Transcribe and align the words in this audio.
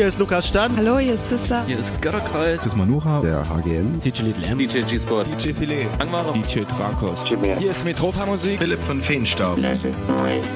Hier 0.00 0.08
ist 0.08 0.18
Lukas 0.18 0.48
Stan. 0.48 0.74
Hallo, 0.78 0.96
hier 0.96 1.12
ist 1.12 1.28
Sister. 1.28 1.62
Hier 1.66 1.78
ist 1.78 2.00
Götterkreis. 2.00 2.62
Das 2.62 2.72
ist 2.72 2.74
Manuha. 2.78 3.20
Der 3.20 3.46
HGN. 3.46 4.00
DJ 4.02 4.22
Little 4.22 4.46
M. 4.46 4.56
DJ 4.56 4.80
G-Sport. 4.80 5.26
DJ 5.26 5.52
Filet. 5.52 5.86
Angmara. 5.98 6.32
DJ 6.32 6.60
Drakos. 6.60 7.18
Hier 7.58 7.70
ist 7.70 7.84
Metropa 7.84 8.24
Musik. 8.24 8.58
Philipp 8.58 8.82
von 8.86 9.02
Feenstaub. 9.02 9.58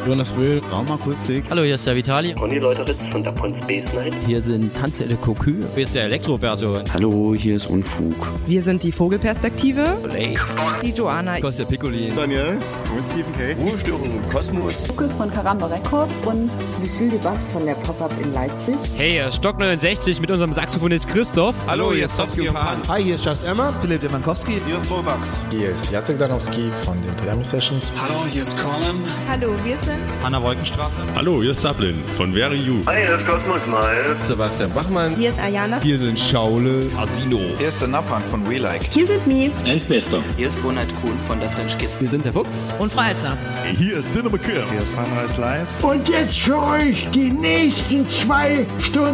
Jonas 0.07 0.35
Wöhl. 0.35 0.63
Raumakustik. 0.73 1.45
Hallo, 1.51 1.63
hier 1.63 1.75
ist 1.75 1.87
der 1.87 1.95
Vitali. 1.95 2.33
Conny 2.33 2.59
Leuteritz 2.59 2.97
von 3.11 3.23
der 3.23 3.33
Pon 3.33 3.55
Space 3.63 3.85
Night. 3.93 4.15
Hier 4.25 4.41
sind 4.41 4.75
Tanze 4.75 5.07
de 5.07 5.19
Cocu. 5.19 5.57
Hier 5.75 5.83
ist 5.83 5.95
der 5.95 6.05
Elektroberto. 6.05 6.79
Hallo, 6.95 7.35
hier 7.35 7.57
ist 7.57 7.67
Unfug. 7.67 8.15
Wir 8.47 8.63
sind 8.63 8.83
die 8.83 8.93
Vogelperspektive. 8.93 9.99
Play. 10.09 10.39
Die 10.81 10.89
Joanna. 10.93 11.39
Kostja 11.39 11.67
Piccoli. 11.67 12.11
Daniel. 12.17 12.57
Und 12.97 13.05
Stephen 13.13 13.35
K. 13.35 13.63
Ruhestörung 13.63 14.05
im 14.11 14.31
Kosmos. 14.31 14.89
Lukas 14.89 15.13
von 15.13 15.31
Karamba 15.31 15.67
Records 15.67 16.15
und 16.25 16.51
Lucille 16.83 17.11
de 17.11 17.19
Bass 17.19 17.41
von 17.53 17.67
der 17.67 17.75
Pop-Up 17.75 18.13
in 18.23 18.33
Leipzig. 18.33 18.77
Hey, 18.97 19.11
hier 19.11 19.29
ist 19.29 19.34
Stock 19.35 19.59
69 19.59 20.21
mit 20.21 20.31
unserem 20.31 20.53
Saxophonist 20.53 21.09
Christoph. 21.09 21.57
Hallo, 21.67 21.93
hier 21.93 22.07
ist 22.07 22.17
Saskia 22.17 22.53
Pan. 22.53 22.81
Hi, 22.89 23.03
hier 23.03 23.17
ist 23.17 23.25
Just 23.25 23.43
Emma. 23.45 23.73
Philipp 23.81 24.01
Demankowski. 24.01 24.61
Hier 24.65 24.79
ist 24.79 24.89
Robax. 24.89 25.43
Hier 25.51 25.71
ist 25.71 25.91
Jacek 25.91 26.19
Danowski 26.19 26.71
von 26.85 27.01
den 27.03 27.15
Toyami 27.17 27.45
Sessions. 27.45 27.93
Hallo, 28.01 28.25
hier 28.31 28.43
ist 28.43 28.57
Colin. 28.57 28.97
Hallo, 29.29 29.53
wir 29.65 29.77
sind 29.79 29.99
Hanna 30.23 30.41
Wolkenstraße. 30.41 31.03
Hallo, 31.17 31.43
hier 31.43 31.51
ist 31.51 31.61
Sablin 31.61 32.03
von 32.17 32.33
Very 32.33 32.57
You. 32.57 32.77
Hi, 32.87 33.05
hier 33.05 33.17
ist 33.17 33.27
Kosmos 33.27 33.67
Mal. 33.67 34.17
Sebastian 34.21 34.73
Bachmann. 34.73 35.17
Hier 35.17 35.31
ist 35.31 35.39
Ayana. 35.41 35.81
Hier 35.83 35.99
sind 35.99 36.19
Schaule. 36.19 36.87
Asino. 36.97 37.41
Hier 37.59 37.69
ist 37.69 37.81
der 37.81 37.89
Nappan 37.89 38.23
von 38.31 38.49
We 38.49 38.59
Like. 38.59 38.85
Hier 38.85 39.07
sind 39.07 39.27
Mi. 39.27 39.51
Elfbester. 39.67 40.21
Hier 40.37 40.49
ist 40.49 40.63
Ronald 40.65 40.89
Kuhn 41.03 41.19
von 41.27 41.41
der 41.41 41.51
French 41.51 41.77
Kiss. 41.79 41.97
Wir 41.99 42.09
sind 42.09 42.25
der 42.25 42.33
Fuchs. 42.33 42.73
Und 42.79 42.93
Freizer. 42.93 43.37
Hier 43.77 43.99
ist 43.99 44.15
Dinner 44.15 44.31
McKeer. 44.31 44.63
Hier 44.71 44.83
ist 44.83 44.93
Sunrise 44.93 45.41
Live. 45.41 45.67
Und 45.83 46.09
jetzt 46.09 46.39
für 46.39 46.57
euch 46.63 47.09
die 47.11 47.31
nächsten 47.31 48.09
zwei 48.09 48.65
Stunden 48.81 49.14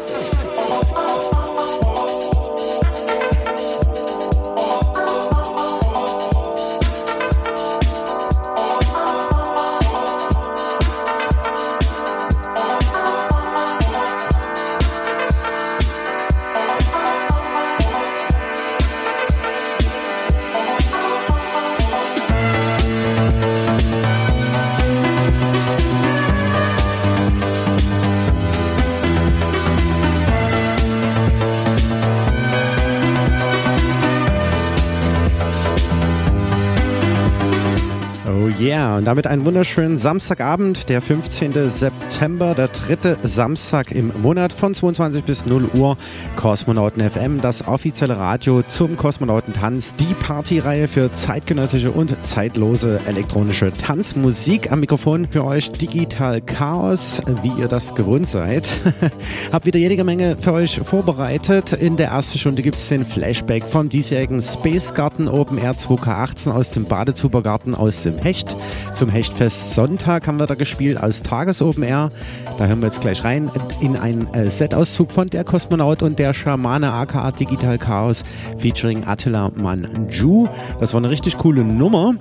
Und 39.01 39.05
damit 39.05 39.25
einen 39.25 39.45
wunderschönen 39.45 39.97
Samstagabend, 39.97 40.87
der 40.87 41.01
15. 41.01 41.53
September, 41.71 42.53
der 42.53 42.67
dritte 42.67 43.17
Samstag 43.23 43.91
im 43.91 44.11
Monat 44.21 44.53
von 44.53 44.75
22 44.75 45.23
bis 45.23 45.47
0 45.47 45.71
Uhr. 45.73 45.97
Kosmonauten 46.35 47.09
FM, 47.09 47.41
das 47.41 47.67
offizielle 47.67 48.17
Radio 48.17 48.61
zum 48.61 48.97
Kosmonautentanz, 48.97 49.95
die 49.95 50.13
Partyreihe 50.13 50.87
für 50.87 51.11
zeitgenössische 51.11 51.89
und 51.89 52.15
zeitlose 52.23 52.99
elektronische 53.07 53.73
Tanzmusik. 53.75 54.71
Am 54.71 54.81
Mikrofon 54.81 55.27
für 55.31 55.45
euch 55.45 55.71
Digital 55.71 56.39
Chaos, 56.39 57.23
wie 57.41 57.59
ihr 57.59 57.69
das 57.69 57.95
gewohnt 57.95 58.29
seid. 58.29 58.71
Hab 59.51 59.65
wieder 59.65 59.79
jede 59.79 60.03
Menge 60.03 60.37
für 60.39 60.53
euch 60.53 60.79
vorbereitet. 60.79 61.73
In 61.73 61.97
der 61.97 62.09
ersten 62.09 62.37
Stunde 62.37 62.61
gibt 62.61 62.75
es 62.75 62.87
den 62.89 63.03
Flashback 63.03 63.63
vom 63.63 63.89
diesjährigen 63.89 64.43
Space 64.43 64.93
Garden 64.93 65.27
Open 65.27 65.57
Air 65.57 65.73
2K18 65.73 66.51
aus 66.51 66.69
dem 66.69 66.83
Badezubergarten 66.83 67.73
aus 67.73 68.03
dem 68.03 68.19
Hecht. 68.19 68.55
Zum 68.93 69.09
Hechtfest 69.09 69.73
Sonntag 69.73 70.27
haben 70.27 70.39
wir 70.39 70.47
da 70.47 70.55
gespielt 70.55 71.01
aus 71.01 71.21
Tages 71.21 71.61
Open 71.61 71.83
Air. 71.83 72.09
Da 72.57 72.65
hören 72.65 72.81
wir 72.81 72.87
jetzt 72.87 73.01
gleich 73.01 73.23
rein 73.23 73.49
in 73.79 73.95
einen 73.95 74.31
äh, 74.33 74.47
Set-Auszug 74.47 75.11
von 75.11 75.29
der 75.29 75.43
Kosmonaut 75.43 76.03
und 76.03 76.19
der 76.19 76.33
Schamane 76.33 76.91
aka 76.91 77.31
Digital 77.31 77.77
Chaos 77.77 78.23
featuring 78.57 79.05
Attila 79.07 79.51
Manju. 79.55 80.47
Das 80.79 80.93
war 80.93 80.99
eine 80.99 81.09
richtig 81.09 81.37
coole 81.37 81.63
Nummer. 81.63 82.15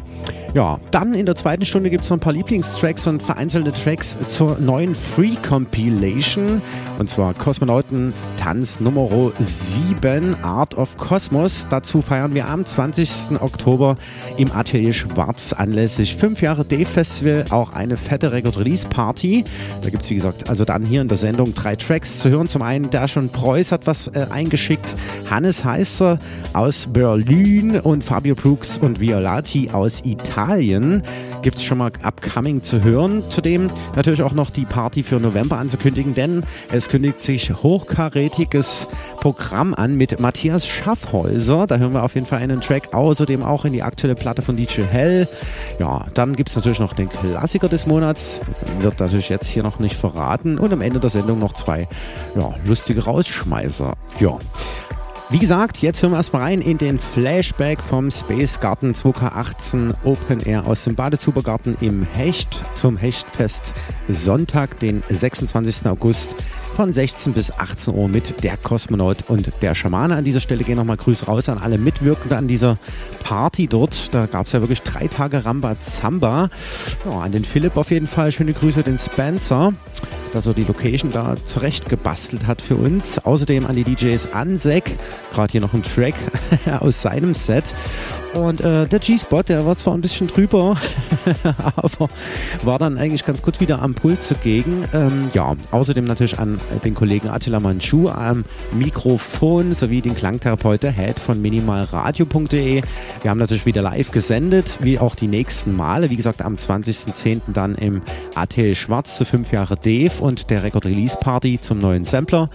Ja, 0.53 0.80
dann 0.91 1.14
in 1.14 1.26
der 1.26 1.36
zweiten 1.36 1.64
Stunde 1.64 1.91
gibt 1.91 2.03
es 2.03 2.10
noch 2.10 2.16
ein 2.16 2.20
paar 2.20 2.32
Lieblingstracks 2.32 3.06
und 3.06 3.22
vereinzelte 3.22 3.72
Tracks 3.72 4.16
zur 4.30 4.59
neuen 4.59 4.97
Free 4.97 5.36
Compilation. 5.48 6.60
Und 6.98 7.09
zwar 7.09 7.34
Kosmonauten 7.34 8.12
Tanz 8.41 8.80
Nummer 8.80 9.30
7 9.38 10.42
Art 10.42 10.76
of 10.76 10.97
Cosmos. 10.97 11.66
Dazu 11.70 12.03
feiern 12.03 12.34
wir 12.34 12.48
am 12.48 12.66
20. 12.66 13.41
Oktober 13.41 13.97
im 14.38 14.50
Atelier 14.50 14.92
Schwarz 14.92 15.53
anlässlich 15.53 16.16
5 16.16 16.42
Jahre 16.42 16.59
Dave 16.65 16.87
Festival 16.87 17.44
auch 17.50 17.72
eine 17.72 17.97
fette 17.97 18.32
Record 18.32 18.59
Release 18.59 18.87
Party. 18.87 19.44
Da 19.82 19.91
gibt 19.91 20.04
es 20.04 20.10
wie 20.10 20.16
gesagt 20.16 20.48
also 20.48 20.65
dann 20.65 20.84
hier 20.84 21.00
in 21.00 21.09
der 21.09 21.16
Sendung 21.16 21.54
drei 21.54 21.76
Tracks 21.76 22.21
zu 22.21 22.31
hören. 22.31 22.48
Zum 22.48 22.62
einen 22.62 22.91
der 22.91 23.09
schon 23.09 23.28
Preuß 23.28 23.72
hat 23.72 23.87
was 23.87 24.09
äh, 24.09 24.26
eingeschickt. 24.31 24.84
Hannes 25.31 25.65
Heißer 25.65 26.19
aus 26.53 26.88
Berlin 26.93 27.81
und 27.81 28.04
Fabio 28.04 28.34
Brooks 28.34 28.78
und 28.78 29.00
Violati 29.00 29.71
aus 29.72 30.00
Italien. 30.04 31.03
Gibt 31.43 31.56
es 31.56 31.65
schon 31.65 31.78
mal 31.78 31.91
upcoming 32.03 32.62
zu 32.62 32.84
hören. 32.84 33.22
Zudem 33.31 33.71
natürlich 33.97 34.22
auch 34.22 34.32
noch 34.32 34.50
die 34.50 34.66
Party 34.66 35.03
für 35.03 35.16
November 35.16 35.56
anzukündigen, 35.59 36.15
denn 36.15 36.42
es 36.71 36.88
kündigt 36.88 37.21
sich 37.21 37.50
hochkarätiges 37.50 38.88
Programm 39.16 39.72
an 39.75 39.97
mit 39.97 40.21
Matthias 40.21 40.66
Schaffhäuser. 40.66 41.66
Da 41.66 41.78
hören 41.78 41.94
wir 41.94 42.03
auf 42.03 42.15
jeden 42.15 42.27
Fall 42.27 42.41
einen 42.41 42.60
Track. 42.60 42.94
Außerdem 42.94 43.42
auch 43.42 43.65
in 43.65 43.72
die 43.72 43.82
aktuelle 43.82 44.15
Platte 44.15 44.42
von 44.42 44.56
DJ 44.56 44.82
Hell. 44.82 45.28
Ja, 45.78 46.06
dann 46.15 46.37
gibt 46.37 46.49
es 46.50 46.56
natürlich 46.56 46.80
noch 46.80 46.94
den 46.94 47.08
Klassiker 47.08 47.68
des 47.68 47.86
Monats. 47.86 48.40
Wird 48.80 48.98
natürlich 49.00 49.28
jetzt 49.28 49.46
hier 49.46 49.62
noch 49.62 49.78
nicht 49.78 49.96
verraten. 49.96 50.58
Und 50.58 50.72
am 50.72 50.80
Ende 50.80 51.00
der 51.00 51.10
Sendung 51.10 51.38
noch 51.38 51.52
zwei 51.52 51.88
ja, 52.36 52.52
lustige 52.64 53.04
Rausschmeißer. 53.04 53.94
Ja. 54.18 54.38
Wie 55.30 55.38
gesagt, 55.38 55.78
jetzt 55.78 56.02
hören 56.02 56.10
wir 56.10 56.16
erstmal 56.16 56.42
rein 56.42 56.60
in 56.60 56.76
den 56.76 56.98
Flashback 56.98 57.80
vom 57.80 58.10
Space 58.10 58.58
Garden 58.58 58.94
2K18 58.94 59.94
Open 60.02 60.40
Air 60.40 60.66
aus 60.66 60.82
dem 60.82 60.96
Badezubergarten 60.96 61.76
im 61.80 62.02
Hecht 62.02 62.60
zum 62.74 62.96
Hechtfest 62.96 63.72
Sonntag, 64.08 64.80
den 64.80 65.04
26. 65.08 65.86
August 65.86 66.30
von 66.80 66.94
16 66.94 67.34
bis 67.34 67.52
18 67.52 67.94
Uhr 67.94 68.08
mit 68.08 68.42
der 68.42 68.56
Kosmonaut 68.56 69.28
und 69.28 69.50
der 69.60 69.74
Schamane. 69.74 70.16
An 70.16 70.24
dieser 70.24 70.41
Stelle 70.41 70.65
gehen 70.65 70.77
nochmal 70.77 70.97
Grüße 70.97 71.27
raus 71.27 71.50
an 71.50 71.59
alle 71.59 71.77
Mitwirkende 71.77 72.38
an 72.38 72.48
dieser 72.48 72.78
Party 73.22 73.66
dort. 73.66 74.15
Da 74.15 74.24
gab 74.24 74.47
es 74.47 74.53
ja 74.53 74.62
wirklich 74.62 74.80
drei 74.80 75.06
Tage 75.06 75.44
Ramba 75.44 75.77
Zamba. 75.78 76.48
Ja, 77.04 77.21
an 77.21 77.32
den 77.32 77.44
Philipp 77.44 77.77
auf 77.77 77.91
jeden 77.91 78.06
Fall 78.06 78.32
schöne 78.32 78.54
Grüße, 78.54 78.82
den 78.82 78.98
Spencer, 78.98 79.74
dass 80.32 80.47
er 80.47 80.54
die 80.54 80.65
Location 80.65 81.10
da 81.10 81.36
zurecht 81.44 81.86
gebastelt 81.86 82.47
hat 82.47 82.62
für 82.62 82.77
uns. 82.77 83.18
Außerdem 83.18 83.66
an 83.66 83.77
die 83.77 83.84
DJs 83.84 84.32
Ansek, 84.32 84.97
gerade 85.34 85.53
hier 85.53 85.60
noch 85.60 85.74
ein 85.74 85.82
Track 85.82 86.15
aus 86.80 87.03
seinem 87.03 87.34
Set. 87.34 87.74
Und 88.34 88.60
äh, 88.60 88.86
der 88.86 88.98
G-Spot, 89.00 89.42
der 89.42 89.66
war 89.66 89.77
zwar 89.77 89.94
ein 89.94 90.00
bisschen 90.00 90.28
drüber, 90.28 90.77
aber 91.77 92.09
war 92.62 92.78
dann 92.78 92.97
eigentlich 92.97 93.24
ganz 93.24 93.42
gut 93.42 93.60
wieder 93.60 93.82
am 93.82 93.94
Pult 93.94 94.22
zugegen. 94.22 94.84
Ähm, 94.94 95.28
ja, 95.34 95.56
außerdem 95.72 96.04
natürlich 96.04 96.38
an 96.38 96.59
den 96.84 96.94
Kollegen 96.94 97.28
Attila 97.28 97.59
Manchu 97.59 98.09
am 98.09 98.44
Mikrofon 98.72 99.72
sowie 99.74 100.00
den 100.00 100.15
Klangtherapeut 100.15 100.82
der 100.84 100.92
Head 100.92 101.18
von 101.18 101.42
minimalradio.de. 101.42 102.82
Wir 103.22 103.30
haben 103.30 103.38
natürlich 103.38 103.66
wieder 103.66 103.82
live 103.82 104.12
gesendet, 104.12 104.78
wie 104.80 105.00
auch 105.00 105.16
die 105.16 105.28
nächsten 105.28 105.74
Male. 105.74 106.10
Wie 106.10 106.16
gesagt, 106.16 106.42
am 106.42 106.54
20.10. 106.54 107.41
dann 107.53 107.74
im 107.74 108.00
ATL 108.36 108.77
Schwarz 108.77 109.16
zu 109.16 109.24
5 109.24 109.50
Jahre 109.50 109.77
Dave 109.77 110.12
und 110.21 110.50
der 110.50 110.62
Record 110.62 110.86
Release 110.86 111.16
Party 111.18 111.59
zum 111.60 111.80
neuen 111.80 112.04
Sampler. 112.04 112.48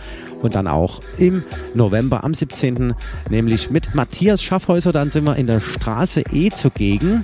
Und 0.46 0.54
dann 0.54 0.68
auch 0.68 1.00
im 1.18 1.44
November 1.74 2.24
am 2.24 2.36
17. 2.36 2.94
nämlich 3.32 3.72
mit 3.72 3.96
Matthias 3.96 4.44
Schaffhäuser. 4.44 4.92
Dann 4.92 5.10
sind 5.10 5.24
wir 5.24 5.36
in 5.38 5.48
der 5.48 5.60
Straße 5.60 6.22
E 6.32 6.52
zugegen. 6.52 7.24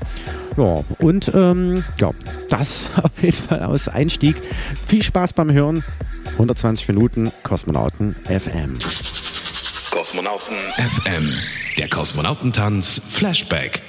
Ja, 0.57 0.83
und 0.97 1.31
ähm, 1.35 1.83
ja, 1.99 2.09
das 2.49 2.89
auf 3.03 3.11
jeden 3.21 3.37
Fall 3.37 3.61
aus 3.61 3.87
Einstieg. 3.87 4.37
Viel 4.87 5.03
Spaß 5.03 5.33
beim 5.33 5.51
Hören. 5.51 5.83
120 6.31 6.87
Minuten 6.87 7.31
Kosmonauten 7.43 8.15
FM. 8.23 8.73
Kosmonauten 9.91 10.55
FM. 10.77 11.29
Der 11.77 11.89
Kosmonautentanz 11.89 13.03
Flashback. 13.07 13.83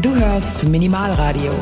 Du 0.00 0.14
hörst 0.14 0.64
Minimalradio. 0.68 1.52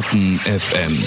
Kosmonauten 0.00 0.38
FM. 0.38 0.98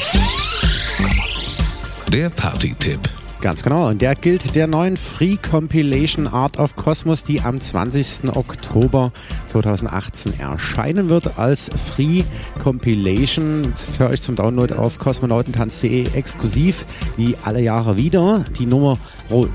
Der 2.12 2.30
Party-Tipp. 2.30 3.00
Ganz 3.42 3.64
genau. 3.64 3.88
Und 3.90 4.02
der 4.02 4.14
gilt 4.14 4.56
der 4.56 4.68
neuen 4.68 4.98
Free 4.98 5.36
Compilation 5.36 6.28
Art 6.28 6.60
of 6.60 6.76
Cosmos, 6.76 7.24
die 7.24 7.42
am 7.42 7.60
20. 7.60 8.36
Oktober 8.36 9.12
2018 9.48 10.40
erscheinen 10.40 11.10
wird 11.10 11.40
als 11.40 11.72
Free 11.94 12.24
Compilation 12.62 13.74
für 13.76 14.10
euch 14.10 14.22
zum 14.22 14.36
Download 14.36 14.74
auf 14.76 15.00
kosmonautentanz.de 15.00 16.14
exklusiv 16.14 16.86
wie 17.18 17.36
alle 17.44 17.62
Jahre 17.62 17.98
wieder. 17.98 18.46
Die 18.60 18.68
Nummer 18.68 18.98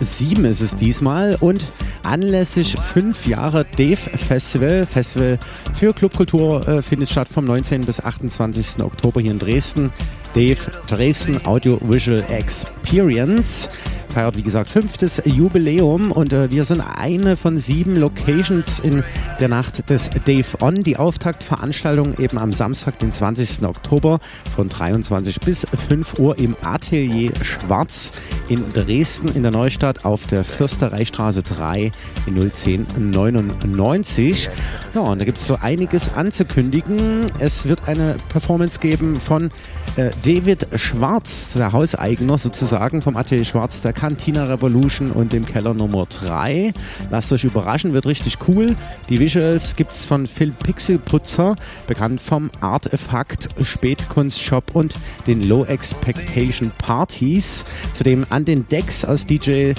7 0.01 0.45
ist 0.45 0.61
es 0.61 0.75
diesmal 0.77 1.37
und 1.41 1.65
anlässlich 2.03 2.77
fünf 2.93 3.27
Jahre 3.27 3.67
Dave 3.77 3.97
Festival, 3.97 4.87
Festival 4.87 5.39
für 5.75 5.93
Clubkultur, 5.93 6.67
äh, 6.67 6.83
findet 6.83 7.09
statt 7.11 7.29
vom 7.33 7.45
19. 7.45 7.83
bis 7.83 8.01
28. 8.01 8.83
Oktober 8.83 9.21
hier 9.21 9.33
in 9.33 9.39
Dresden. 9.39 9.93
Dave 10.35 10.59
Dresden 10.87 11.45
Audiovisual 11.47 12.23
Experience 12.29 13.69
feiert, 14.13 14.37
wie 14.37 14.43
gesagt, 14.43 14.71
fünftes 14.71 15.23
Jubiläum 15.25 16.13
und 16.13 16.33
äh, 16.33 16.51
wir 16.51 16.65
sind 16.65 16.81
eine 16.81 17.37
von 17.37 17.59
sieben 17.59 17.97
Locations 17.97 18.79
in 18.81 19.03
der 19.41 19.49
Nacht 19.49 19.89
des 19.91 20.11
Dave 20.25 20.47
On. 20.61 20.83
Die 20.83 20.97
Auftaktveranstaltung 20.97 22.19
eben 22.19 22.39
am 22.39 22.53
Samstag, 22.53 22.99
den 22.99 23.13
20. 23.13 23.65
Oktober 23.65 24.21
von 24.55 24.69
23 24.69 25.41
bis 25.41 25.67
5 25.89 26.19
Uhr 26.19 26.39
im 26.39 26.57
Atelier 26.63 27.33
Schwarz 27.43 28.13
in 28.49 28.73
Dresden 28.73 29.29
in 29.29 29.43
der 29.43 29.53
Neustadt 29.53 30.05
auf 30.05 30.27
der 30.27 30.45
Fürstereistraße 30.45 31.43
3 31.43 31.91
in 32.27 32.37
01099. 32.37 34.51
Ja, 34.95 35.01
und 35.03 35.19
da 35.19 35.25
gibt 35.25 35.39
es 35.39 35.47
so 35.47 35.59
einiges 35.61 36.15
anzukündigen. 36.15 37.21
Es 37.39 37.69
wird 37.69 37.87
eine 37.87 38.17
Performance 38.29 38.81
geben 38.81 39.17
von 39.17 39.51
äh, 39.99 40.11
David 40.25 40.69
Schwarz, 40.77 41.55
der 41.55 41.73
Hauseigner 41.73 42.39
sozusagen 42.39 43.03
vom 43.03 43.17
Atelier 43.17 43.45
Schwarz, 43.45 43.83
der 43.83 43.93
Cantina 43.93 44.45
Revolution 44.45 45.11
und 45.11 45.33
dem 45.33 45.45
Keller 45.45 45.75
Nummer 45.75 46.07
3. 46.07 46.73
Lasst 47.11 47.33
euch 47.33 47.45
überraschen, 47.45 47.93
wird 47.93 48.07
richtig 48.07 48.39
cool. 48.47 48.77
Die 49.09 49.19
Visuals 49.19 49.75
gibt 49.75 49.91
es 49.91 50.07
von 50.07 50.27
Phil 50.27 50.53
Pixelputzer, 50.53 51.57
bekannt 51.87 52.21
vom 52.21 52.51
Artefakt 52.61 53.49
Spätkunstshop 53.61 54.75
und 54.75 54.95
den 55.27 55.43
Low 55.43 55.65
Expectation 55.65 56.71
Parties. 56.79 57.65
Zudem 57.95 58.25
an 58.31 58.45
den 58.45 58.69
Decks 58.69 59.05
aus 59.05 59.27
DJ 59.27 59.73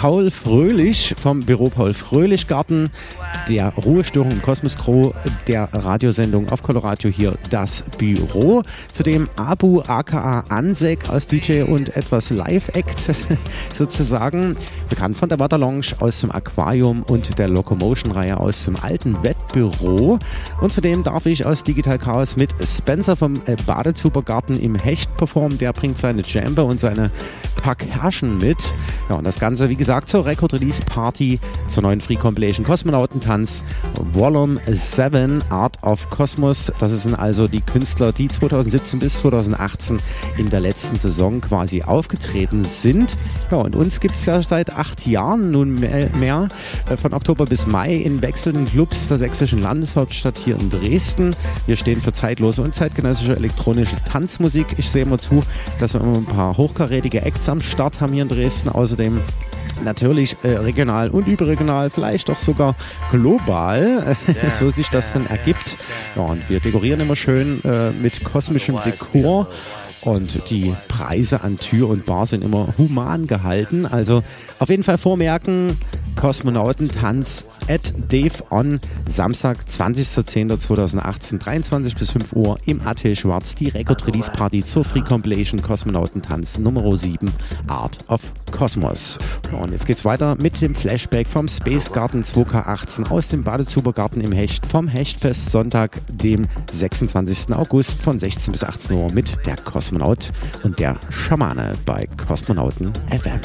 Paul 0.00 0.30
Fröhlich 0.30 1.14
vom 1.20 1.40
Büro 1.40 1.68
Paul 1.68 1.92
Fröhlich 1.92 2.48
Garten, 2.48 2.88
der 3.50 3.68
Ruhestörung 3.74 4.30
im 4.30 4.40
Kosmos 4.40 4.78
Crew, 4.78 5.10
der 5.46 5.68
Radiosendung 5.74 6.48
auf 6.48 6.62
Colorado 6.62 7.10
hier 7.10 7.34
das 7.50 7.84
Büro. 7.98 8.62
Zudem 8.90 9.28
Abu 9.36 9.82
aka 9.82 10.42
Ansek 10.48 11.10
aus 11.10 11.26
DJ 11.26 11.64
und 11.64 11.94
etwas 11.98 12.30
Live-Act 12.30 13.14
sozusagen, 13.76 14.56
bekannt 14.88 15.18
von 15.18 15.28
der 15.28 15.38
Water 15.38 15.58
Lounge 15.58 15.88
aus 16.00 16.22
dem 16.22 16.30
Aquarium 16.30 17.02
und 17.02 17.38
der 17.38 17.50
Locomotion-Reihe 17.50 18.40
aus 18.40 18.64
dem 18.64 18.76
alten 18.76 19.22
Wettbüro. 19.22 20.18
Und 20.62 20.72
zudem 20.72 21.04
darf 21.04 21.26
ich 21.26 21.44
aus 21.44 21.62
Digital 21.62 21.98
Chaos 21.98 22.36
mit 22.36 22.54
Spencer 22.64 23.16
vom 23.16 23.34
äh, 23.44 23.54
Badezubergarten 23.66 24.58
im 24.62 24.76
Hecht 24.76 25.14
performen. 25.18 25.58
Der 25.58 25.74
bringt 25.74 25.98
seine 25.98 26.22
Jambe 26.22 26.64
und 26.64 26.80
seine 26.80 27.10
Pack 27.62 27.84
Herrschen 27.84 28.38
mit. 28.38 28.56
Ja, 29.10 29.16
und 29.16 29.24
das 29.24 29.38
Ganze, 29.38 29.68
wie 29.68 29.76
gesagt, 29.76 29.89
zur 29.90 30.24
Record 30.24 30.52
Release 30.52 30.84
Party 30.84 31.40
zur 31.68 31.82
neuen 31.82 32.00
Free 32.00 32.14
Compilation 32.14 32.64
Kosmonautentanz 32.64 33.64
Volume 34.12 34.60
7 34.64 35.42
Art 35.50 35.82
of 35.82 36.08
Cosmos. 36.10 36.72
Das 36.78 37.02
sind 37.02 37.16
also 37.16 37.48
die 37.48 37.60
Künstler, 37.60 38.12
die 38.12 38.28
2017 38.28 39.00
bis 39.00 39.18
2018 39.18 39.98
in 40.38 40.48
der 40.48 40.60
letzten 40.60 40.96
Saison 40.96 41.40
quasi 41.40 41.82
aufgetreten 41.82 42.62
sind. 42.62 43.16
Ja, 43.50 43.56
und 43.56 43.74
uns 43.74 43.98
gibt 43.98 44.14
es 44.14 44.26
ja 44.26 44.40
seit 44.44 44.70
acht 44.70 45.08
Jahren 45.08 45.50
nun 45.50 45.80
mehr, 45.80 46.08
mehr 46.14 46.46
äh, 46.88 46.96
von 46.96 47.12
Oktober 47.12 47.46
bis 47.46 47.66
Mai 47.66 47.94
in 47.94 48.22
wechselnden 48.22 48.66
Clubs 48.66 49.08
der 49.08 49.18
sächsischen 49.18 49.60
Landeshauptstadt 49.60 50.38
hier 50.38 50.56
in 50.56 50.70
Dresden. 50.70 51.34
Wir 51.66 51.74
stehen 51.74 52.00
für 52.00 52.12
zeitlose 52.12 52.62
und 52.62 52.76
zeitgenössische 52.76 53.34
elektronische 53.34 53.96
Tanzmusik. 54.08 54.66
Ich 54.78 54.88
sehe 54.88 55.02
immer 55.02 55.18
zu, 55.18 55.42
dass 55.80 55.94
wir 55.94 56.00
immer 56.00 56.18
ein 56.18 56.26
paar 56.26 56.56
hochkarätige 56.56 57.22
Acts 57.22 57.48
am 57.48 57.60
Start 57.60 58.00
haben 58.00 58.12
hier 58.12 58.22
in 58.22 58.28
Dresden. 58.28 58.68
Außerdem 58.68 59.20
natürlich 59.84 60.36
äh, 60.42 60.52
regional 60.52 61.10
und 61.10 61.26
überregional, 61.26 61.90
vielleicht 61.90 62.30
auch 62.30 62.38
sogar 62.38 62.74
global, 63.10 64.16
yeah, 64.28 64.50
so 64.58 64.70
sich 64.70 64.88
das 64.88 65.12
dann 65.12 65.26
ergibt. 65.26 65.76
Ja, 66.16 66.22
und 66.22 66.48
wir 66.48 66.60
dekorieren 66.60 67.00
immer 67.00 67.16
schön 67.16 67.62
äh, 67.64 67.90
mit 67.90 68.24
kosmischem 68.24 68.78
Dekor. 68.84 69.48
Und 70.02 70.48
die 70.48 70.74
Preise 70.88 71.42
an 71.42 71.58
Tür 71.58 71.90
und 71.90 72.06
Bar 72.06 72.24
sind 72.24 72.42
immer 72.42 72.72
human 72.78 73.26
gehalten. 73.26 73.84
Also 73.84 74.22
auf 74.58 74.70
jeden 74.70 74.82
Fall 74.82 74.96
vormerken, 74.96 75.76
Kosmonautentanz 76.16 77.48
at 77.68 77.92
Dave 78.08 78.44
On, 78.50 78.80
Samstag, 79.08 79.58
20.10.2018, 79.70 81.38
23 81.38 81.94
bis 81.94 82.10
5 82.10 82.32
Uhr 82.32 82.58
im 82.66 82.80
AT 82.86 83.00
Schwarz, 83.16 83.54
die 83.54 83.68
Record 83.68 84.06
Release 84.06 84.30
Party 84.30 84.64
zur 84.64 84.84
Free 84.84 85.00
Compilation 85.00 85.62
Kosmonautentanz 85.62 86.58
Nummer 86.58 86.96
7, 86.96 87.32
Art 87.68 87.98
of 88.08 88.20
Cosmos. 88.50 89.18
Und 89.60 89.72
jetzt 89.72 89.86
geht's 89.86 90.04
weiter 90.04 90.36
mit 90.40 90.60
dem 90.60 90.74
Flashback 90.74 91.26
vom 91.26 91.48
Space 91.48 91.92
Garden 91.92 92.24
2K18 92.24 93.10
aus 93.10 93.28
dem 93.28 93.42
Badezubergarten 93.44 94.20
im 94.20 94.32
Hecht 94.32 94.66
vom 94.66 94.88
Hechtfest 94.88 95.50
Sonntag, 95.50 95.98
dem 96.08 96.46
26. 96.72 97.54
August 97.54 98.02
von 98.02 98.18
16 98.18 98.52
bis 98.52 98.64
18 98.64 98.96
Uhr 98.96 99.12
mit 99.12 99.46
der 99.46 99.56
Kosmonaut 99.56 100.30
und 100.62 100.78
der 100.78 100.98
Schamane 101.10 101.74
bei 101.86 102.08
Kosmonauten 102.16 102.92
FM. 103.10 103.40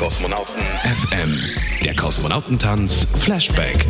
Kosmonauten 0.00 0.62
FM. 0.82 1.38
Der 1.84 1.94
Kosmonautentanz 1.94 3.06
Flashback. 3.16 3.86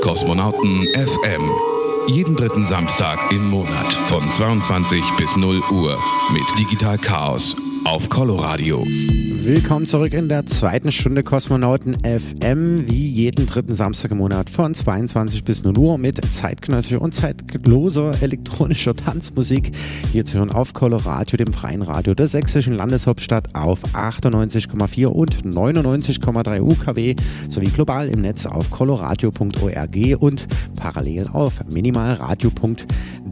Kosmonauten 0.00 0.86
FM. 0.94 1.42
Jeden 2.06 2.36
dritten 2.36 2.64
Samstag 2.64 3.18
im 3.30 3.50
Monat 3.50 3.92
von 4.06 4.30
22 4.30 5.02
bis 5.16 5.36
0 5.36 5.60
Uhr 5.70 5.98
mit 6.32 6.44
Digital 6.58 6.98
Chaos 6.98 7.56
auf 7.84 8.08
Coloradio. 8.08 8.84
Willkommen 8.86 9.86
zurück 9.86 10.12
in 10.12 10.28
der 10.28 10.46
zweiten 10.46 10.92
Stunde 10.92 11.22
Kosmonauten 11.22 11.96
FM, 12.04 12.88
wie 12.88 13.08
jeden 13.08 13.46
dritten 13.46 13.74
Samstag 13.74 14.10
im 14.10 14.18
Monat 14.18 14.50
von 14.50 14.74
22 14.74 15.42
bis 15.42 15.62
0 15.62 15.78
Uhr 15.78 15.98
mit 15.98 16.20
zeitgenössischer 16.32 17.00
und 17.00 17.14
zeitloser 17.48 18.12
elektronischer 18.22 18.94
Tanzmusik. 18.94 19.72
Hier 20.12 20.24
zu 20.24 20.38
hören 20.38 20.50
auf 20.50 20.72
Coloradio, 20.72 21.36
dem 21.36 21.52
freien 21.52 21.82
Radio 21.82 22.14
der 22.14 22.26
sächsischen 22.26 22.74
Landeshauptstadt 22.74 23.54
auf 23.54 23.82
98,4 23.94 25.06
und 25.06 25.44
99,3 25.44 26.60
UKW 26.60 27.16
sowie 27.48 27.70
global 27.70 28.08
im 28.08 28.22
Netz 28.22 28.46
auf 28.46 28.70
coloradio.org 28.70 30.20
und 30.20 30.46
parallel 30.78 31.28
auf 31.28 31.54
minimalradio.de. 31.72 32.86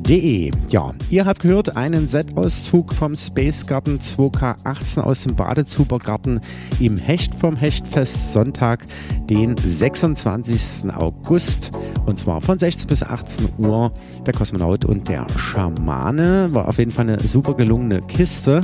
Ja, 0.09 0.94
ihr 1.11 1.24
habt 1.24 1.40
gehört 1.40 1.76
einen 1.76 2.07
Set-Auszug 2.07 2.94
vom 2.94 3.16
Space 3.16 3.66
Garden 3.66 3.98
2K18 3.98 5.00
aus 5.00 5.24
dem 5.24 5.34
Badezubergarten 5.34 6.40
im 6.78 6.96
Hecht 6.96 7.34
vom 7.34 7.57
Hechtfest 7.57 8.32
Sonntag, 8.32 8.84
den 9.28 9.57
26. 9.57 10.92
August. 10.94 11.72
Und 12.04 12.20
zwar 12.20 12.40
von 12.40 12.57
16 12.57 12.86
bis 12.86 13.02
18 13.02 13.48
Uhr. 13.59 13.92
Der 14.24 14.32
Kosmonaut 14.32 14.84
und 14.84 15.09
der 15.09 15.26
Schamane. 15.36 16.52
War 16.52 16.68
auf 16.68 16.78
jeden 16.78 16.92
Fall 16.92 17.09
eine 17.09 17.18
super 17.18 17.54
gelungene 17.54 18.00
Kiste. 18.02 18.61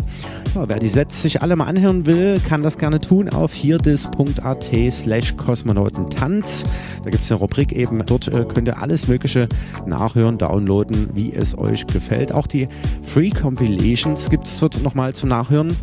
Ja, 0.55 0.69
wer 0.69 0.79
die 0.79 0.89
Sets 0.89 1.23
sich 1.23 1.43
alle 1.43 1.57
mal 1.57 1.65
anhören 1.65 2.07
will, 2.07 2.39
kann 2.47 2.63
das 2.63 2.79
gerne 2.79 3.01
tun 3.01 3.31
auf 3.31 3.53
hierdis.at 3.53 4.71
slash 4.93 5.37
kosmonautentanz. 5.37 6.65
Da 7.03 7.11
gibt 7.11 7.25
es 7.25 7.33
eine 7.33 7.41
Rubrik 7.41 7.73
eben. 7.73 8.01
Dort 8.07 8.29
äh, 8.29 8.45
könnt 8.45 8.69
ihr 8.69 8.81
alles 8.81 9.09
Mögliche 9.09 9.49
nachhören, 9.87 10.39
downloaden, 10.39 11.09
wie 11.15 11.32
es 11.35 11.57
euch 11.57 11.87
gefällt. 11.87 12.33
Auch 12.33 12.47
die 12.47 12.69
Free 13.03 13.31
Compilations 13.31 14.31
gibt 14.31 14.47
es 14.47 14.59
dort 14.59 14.83
nochmal 14.83 15.15
zum 15.15 15.29
Nachhören. 15.29 15.77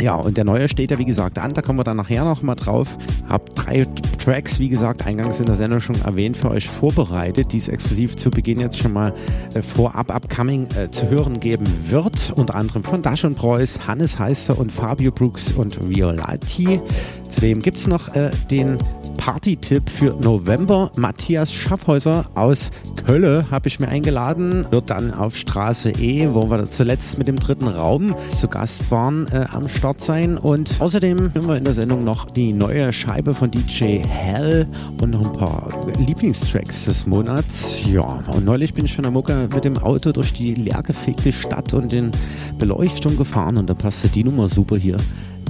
Ja, 0.00 0.14
und 0.14 0.38
der 0.38 0.44
neue 0.44 0.68
steht 0.68 0.90
ja 0.90 0.98
wie 0.98 1.04
gesagt 1.04 1.38
an, 1.38 1.52
da 1.52 1.60
kommen 1.60 1.78
wir 1.78 1.84
dann 1.84 1.98
nachher 1.98 2.24
nochmal 2.24 2.56
drauf. 2.56 2.96
Hab 3.28 3.54
drei 3.54 3.86
Tracks, 4.18 4.58
wie 4.58 4.70
gesagt, 4.70 5.06
eingangs 5.06 5.40
in 5.40 5.46
der 5.46 5.56
Sendung 5.56 5.80
schon 5.80 6.00
erwähnt, 6.00 6.38
für 6.38 6.50
euch 6.50 6.68
vorbereitet, 6.68 7.52
die 7.52 7.58
es 7.58 7.68
exklusiv 7.68 8.16
zu 8.16 8.30
Beginn 8.30 8.60
jetzt 8.60 8.78
schon 8.78 8.94
mal 8.94 9.12
äh, 9.54 9.60
vorab 9.60 10.14
upcoming 10.14 10.68
äh, 10.76 10.90
zu 10.90 11.10
hören 11.10 11.38
geben 11.38 11.66
wird. 11.88 12.32
Unter 12.36 12.54
anderem 12.54 12.82
von 12.82 13.02
Dash 13.02 13.24
und 13.24 13.36
Preuß, 13.36 13.86
Hannes 13.86 14.18
Heister 14.18 14.58
und 14.58 14.72
Fabio 14.72 15.10
Brooks 15.10 15.52
und 15.52 15.86
Violati. 15.86 16.80
Zudem 17.28 17.60
gibt 17.60 17.76
es 17.76 17.86
noch 17.86 18.14
äh, 18.14 18.30
den 18.50 18.78
Party-Tipp 19.20 19.90
für 19.90 20.16
November. 20.22 20.90
Matthias 20.96 21.52
Schaffhäuser 21.52 22.24
aus 22.34 22.70
Kölle 23.06 23.44
habe 23.50 23.68
ich 23.68 23.78
mir 23.78 23.88
eingeladen. 23.88 24.64
Wird 24.70 24.88
dann 24.88 25.12
auf 25.12 25.36
Straße 25.36 25.90
E, 25.90 26.26
wo 26.30 26.50
wir 26.50 26.70
zuletzt 26.70 27.18
mit 27.18 27.26
dem 27.26 27.36
dritten 27.36 27.68
Raum 27.68 28.14
zu 28.30 28.48
Gast 28.48 28.90
waren, 28.90 29.28
äh, 29.28 29.44
am 29.52 29.68
Start 29.68 30.00
sein. 30.00 30.38
Und 30.38 30.80
außerdem 30.80 31.34
hören 31.34 31.46
wir 31.46 31.56
in 31.58 31.64
der 31.64 31.74
Sendung 31.74 32.02
noch 32.02 32.30
die 32.30 32.54
neue 32.54 32.94
Scheibe 32.94 33.34
von 33.34 33.50
DJ 33.50 33.98
Hell 34.08 34.66
und 35.02 35.10
noch 35.10 35.26
ein 35.26 35.32
paar 35.34 35.68
Lieblingstracks 35.98 36.86
des 36.86 37.06
Monats. 37.06 37.82
Ja, 37.84 38.20
und 38.32 38.46
neulich 38.46 38.72
bin 38.72 38.86
ich 38.86 38.94
von 38.94 39.02
der 39.02 39.12
Mucke 39.12 39.50
mit 39.54 39.64
dem 39.66 39.76
Auto 39.76 40.12
durch 40.12 40.32
die 40.32 40.54
leergefegte 40.54 41.30
Stadt 41.30 41.74
und 41.74 41.92
den 41.92 42.10
Beleuchtung 42.58 43.18
gefahren 43.18 43.58
und 43.58 43.68
da 43.68 43.74
passte 43.74 44.08
die 44.08 44.24
Nummer 44.24 44.48
super 44.48 44.78
hier. 44.78 44.96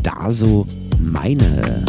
Da 0.02 0.32
so 0.32 0.66
meine. 0.98 1.84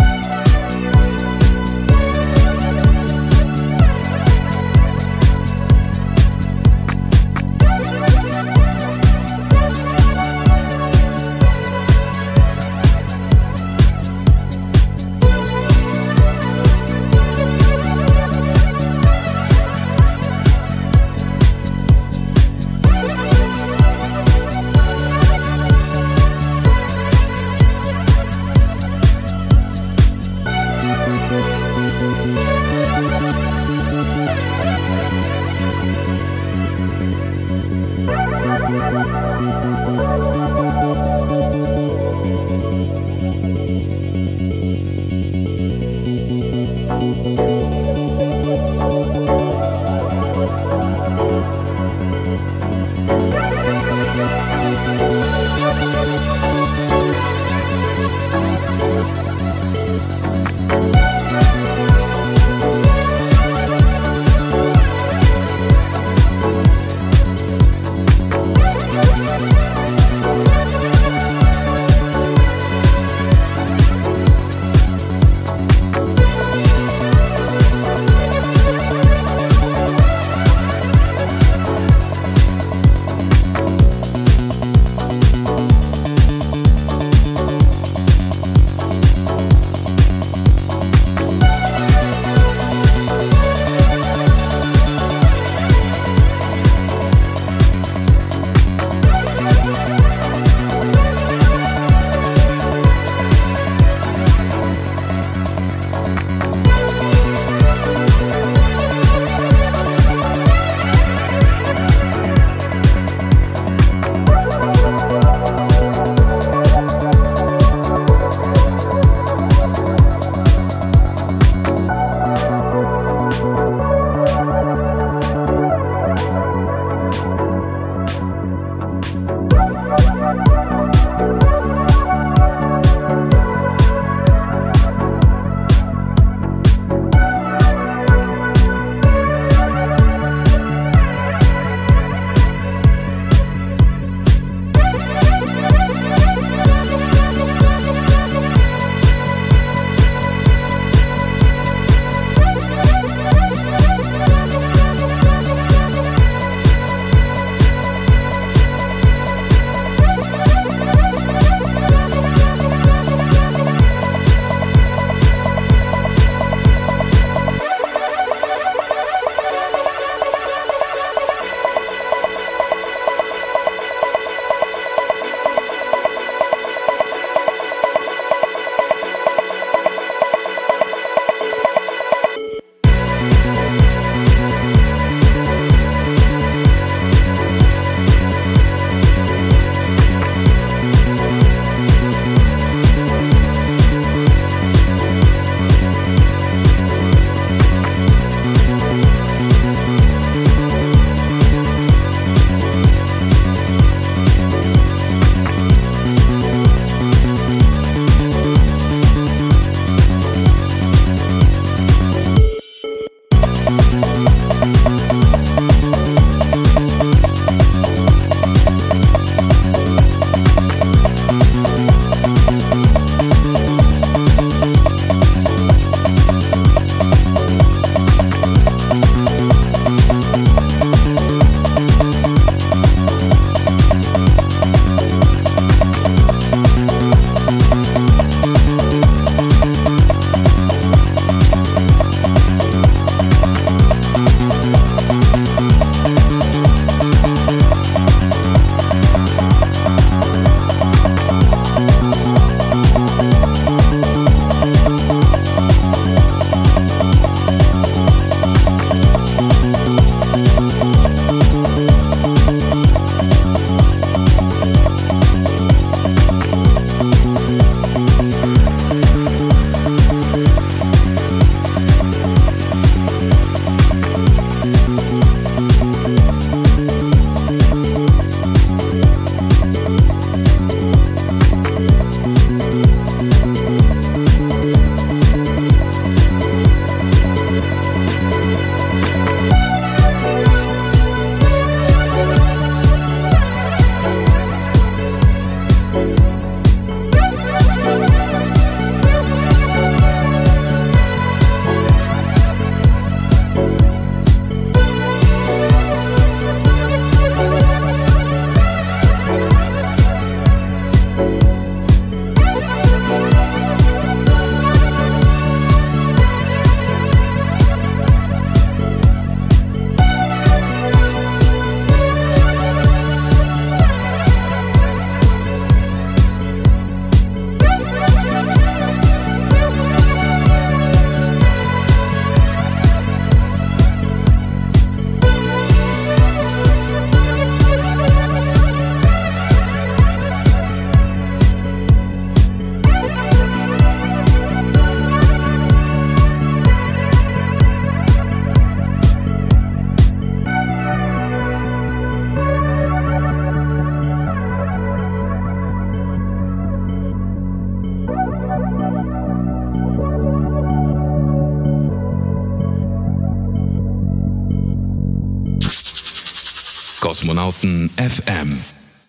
Kosmonauten 367.22 367.92
FM, 367.98 368.58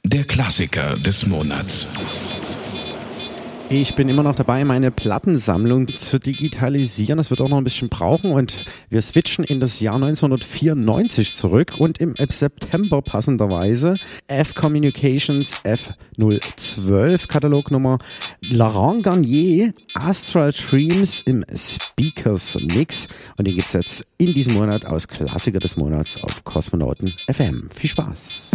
der 0.05 0.25
Klassiker 0.25 0.97
des 0.97 1.25
Monats. 1.25 1.87
Ich 3.75 3.95
bin 3.95 4.11
immer 4.11 4.23
noch 4.23 4.37
dabei, 4.37 4.67
meine 4.67 4.91
Plattensammlung 4.91 5.89
zu 5.97 6.21
digitalisieren. 6.21 7.17
Das 7.17 7.31
wird 7.31 7.41
auch 7.41 7.49
noch 7.49 7.57
ein 7.57 7.65
bisschen 7.65 7.89
brauchen 7.89 8.31
und 8.31 8.67
wir 8.91 9.01
switchen 9.01 9.45
in 9.45 9.61
das 9.61 9.81
Jahr 9.81 9.95
1994 9.95 11.35
zurück 11.35 11.77
und 11.79 11.97
im 11.97 12.15
September 12.29 13.01
passenderweise 13.01 13.97
F 14.27 14.55
Communications 14.55 15.65
F012 15.65 17.27
Katalognummer 17.29 17.97
Laurent 18.43 19.05
Garnier 19.05 19.73
Astral 19.95 20.53
Dreams 20.53 21.23
im 21.25 21.43
Speakers 21.57 22.59
Mix 22.75 23.07
und 23.39 23.47
den 23.47 23.57
gibt's 23.57 23.73
jetzt 23.73 24.05
in 24.19 24.35
diesem 24.35 24.53
Monat 24.53 24.85
aus 24.85 25.09
Klassiker 25.09 25.61
des 25.61 25.79
Monats 25.79 26.23
auf 26.23 26.45
Kosmonauten 26.45 27.15
FM. 27.27 27.71
Viel 27.75 27.89
Spaß! 27.89 28.51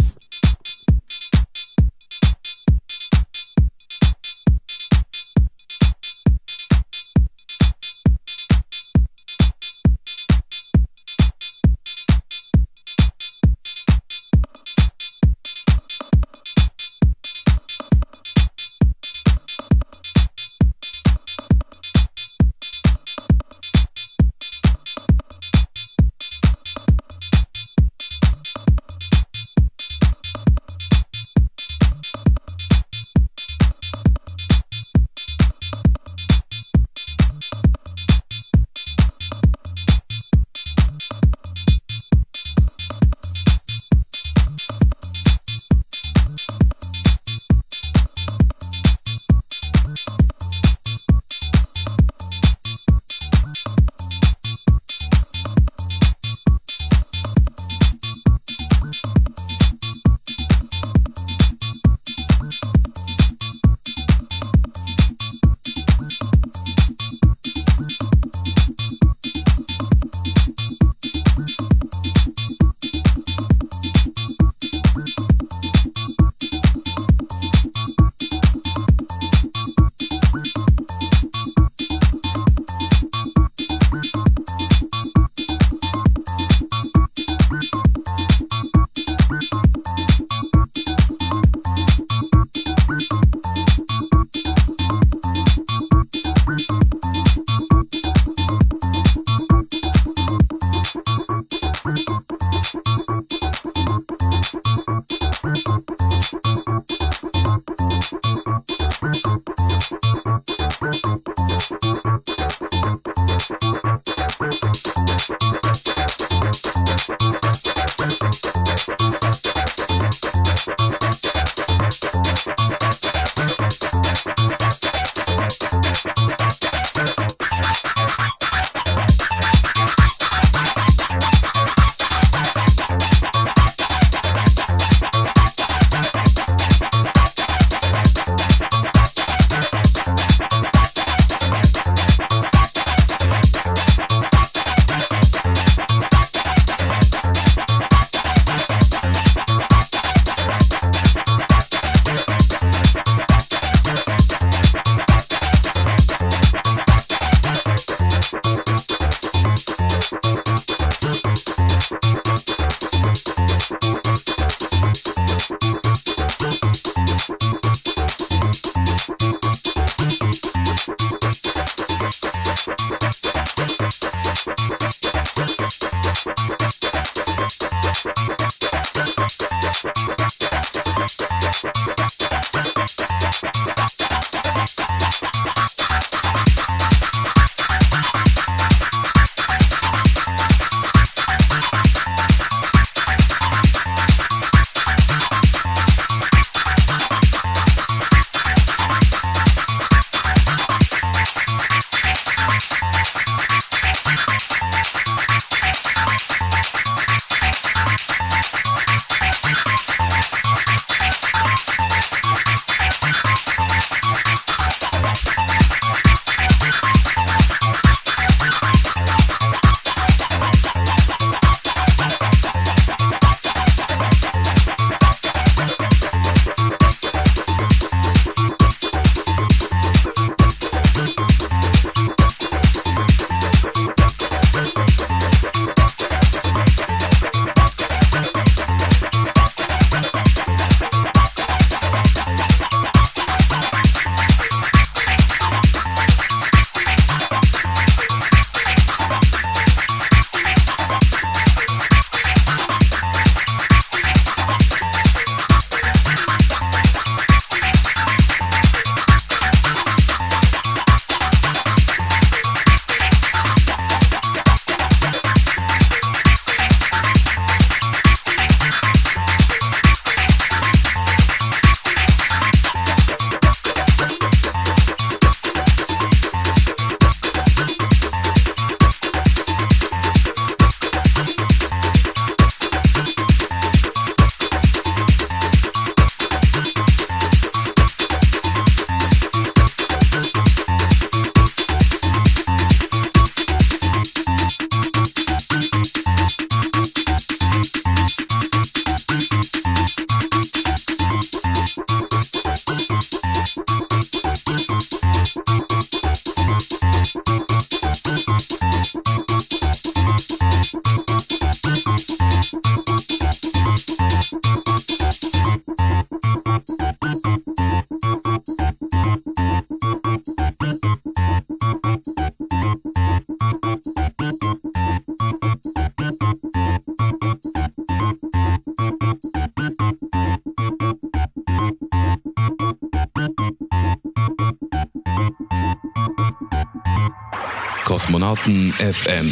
Kosmonauten 338.48 338.72
FM. 338.72 339.30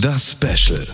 Das 0.00 0.30
Special. 0.30 0.86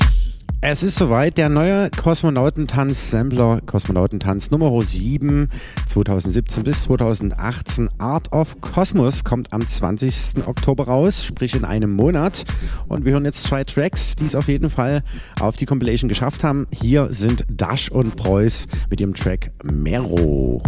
Es 0.63 0.83
ist 0.83 0.97
soweit, 0.97 1.37
der 1.37 1.51
neue 1.51 1.91
Kosmonautentanz-Sampler, 1.91 3.61
Kosmonautentanz 3.67 4.51
Nummer 4.51 4.81
7, 4.81 5.51
2017 5.89 6.65
bis 6.65 6.85
2018, 6.85 7.91
Art 7.99 8.33
of 8.33 8.63
Cosmos, 8.63 9.25
kommt 9.25 9.53
am 9.53 9.69
20. 9.69 10.47
Oktober 10.47 10.85
raus, 10.85 11.23
sprich 11.23 11.55
in 11.55 11.67
einem 11.67 11.93
Monat. 11.93 12.45
Und 12.89 13.05
wir 13.05 13.13
hören 13.13 13.27
jetzt 13.27 13.45
zwei 13.45 13.65
Tracks, 13.65 14.17
die 14.17 14.25
es 14.25 14.35
auf 14.35 14.49
jeden 14.49 14.71
Fall 14.71 15.03
auf 15.41 15.57
die 15.57 15.67
Compilation 15.67 16.09
geschafft 16.09 16.45
haben. 16.45 16.67
Hier 16.73 17.09
sind 17.11 17.45
Dash 17.51 17.91
und 17.91 18.17
Preuß 18.17 18.69
mit 18.89 19.03
ihrem 19.03 19.13
Track 19.13 19.51
Mero. 19.65 20.63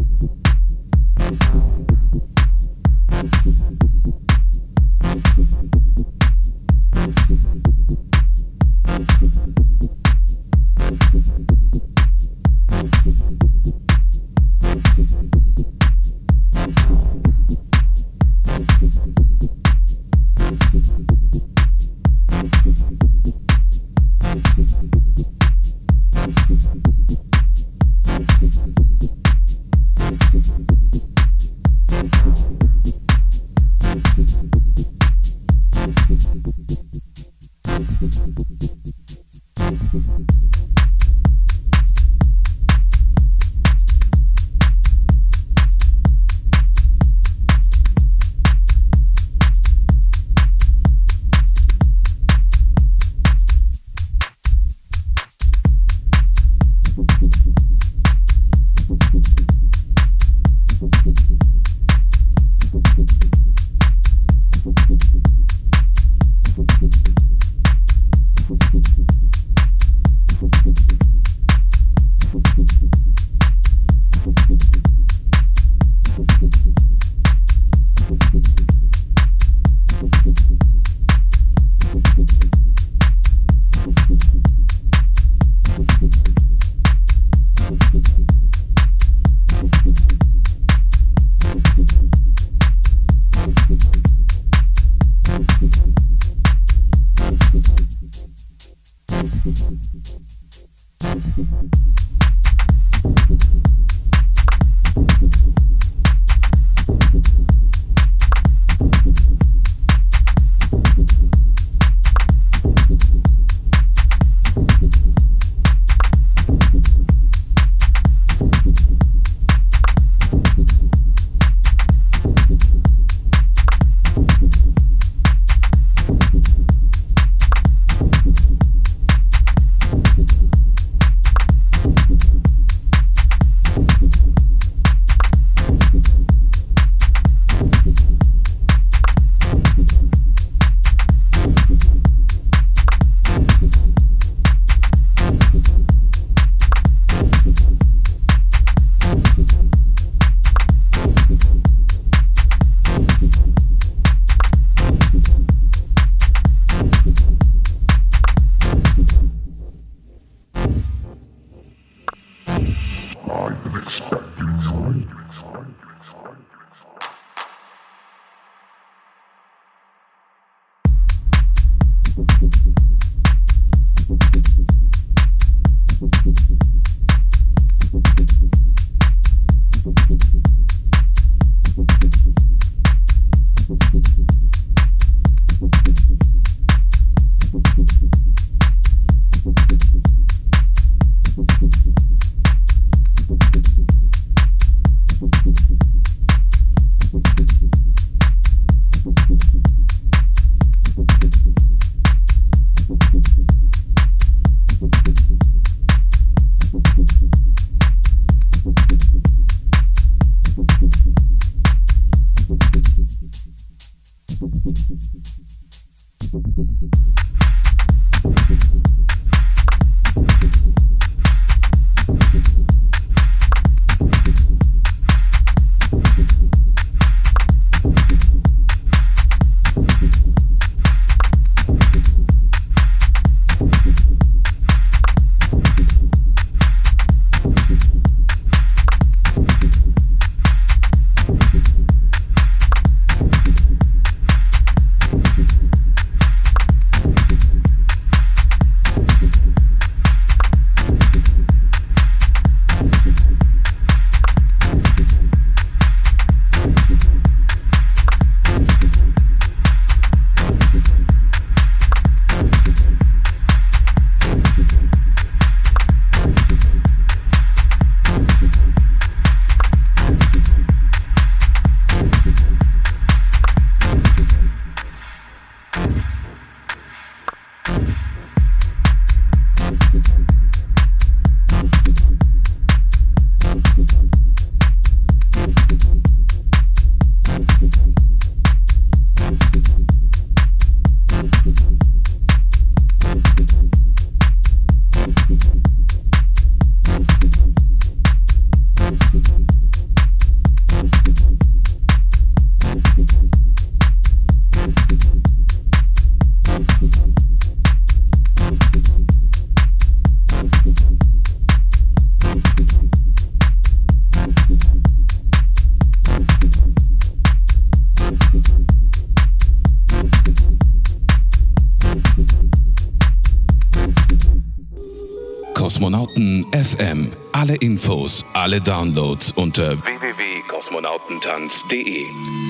Alle 328.47 328.63
Downloads 328.63 329.33
unter 329.33 329.77
www.kosmonautentanz.de. 329.77 332.46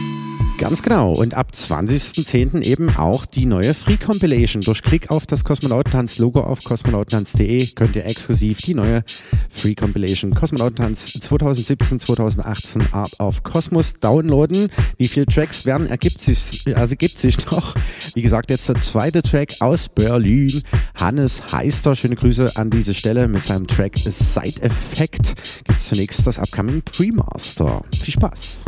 Ganz 0.59 0.83
genau. 0.83 1.13
Und 1.13 1.35
ab 1.35 1.51
20.10. 1.55 2.63
eben 2.63 2.97
auch 2.97 3.27
die 3.27 3.45
neue 3.45 3.75
Free 3.75 3.99
Compilation. 3.99 4.63
Durch 4.63 4.83
Klick 4.83 5.11
auf 5.11 5.27
das 5.27 5.45
Kosmonautentanz-Logo 5.45 6.41
auf 6.41 6.65
kosmonautentanz.de 6.65 7.67
könnt 7.75 7.95
ihr 7.95 8.07
exklusiv 8.07 8.63
die 8.63 8.75
neue 8.75 9.05
Free 9.51 9.75
Compilation 9.75 10.35
Kosmonautentanz 10.35 11.11
2017-2018 11.21 12.93
Art 12.93 13.21
of 13.21 13.43
Cosmos 13.43 13.95
downloaden. 14.01 14.71
Wie 14.97 15.09
viele 15.09 15.27
Tracks 15.27 15.67
werden, 15.67 15.89
ergibt 15.89 16.23
sich, 16.23 16.63
also 16.75 16.93
ergibt 16.93 17.19
sich 17.19 17.45
noch. 17.51 17.75
Wie 18.15 18.23
gesagt, 18.23 18.49
jetzt 18.49 18.69
der 18.69 18.81
zweite 18.81 19.23
Track 19.23 19.57
aus 19.61 19.91
Berlin. 19.91 20.63
Hannes 20.95 21.53
Heister, 21.53 21.95
schöne 21.95 22.17
Grüße 22.17 22.57
an 22.57 22.71
diese 22.71 22.95
Stelle 22.95 23.29
mit 23.29 23.45
seinem 23.45 23.67
Track 23.67 23.99
Side 23.99 24.63
Effect. 24.63 25.35
Gibt 25.65 25.79
es 25.79 25.89
zunächst 25.89 26.27
das 26.27 26.39
Upcoming 26.39 26.81
Pre-Master. 26.83 27.85
Viel 28.01 28.15
Spaß. 28.15 28.65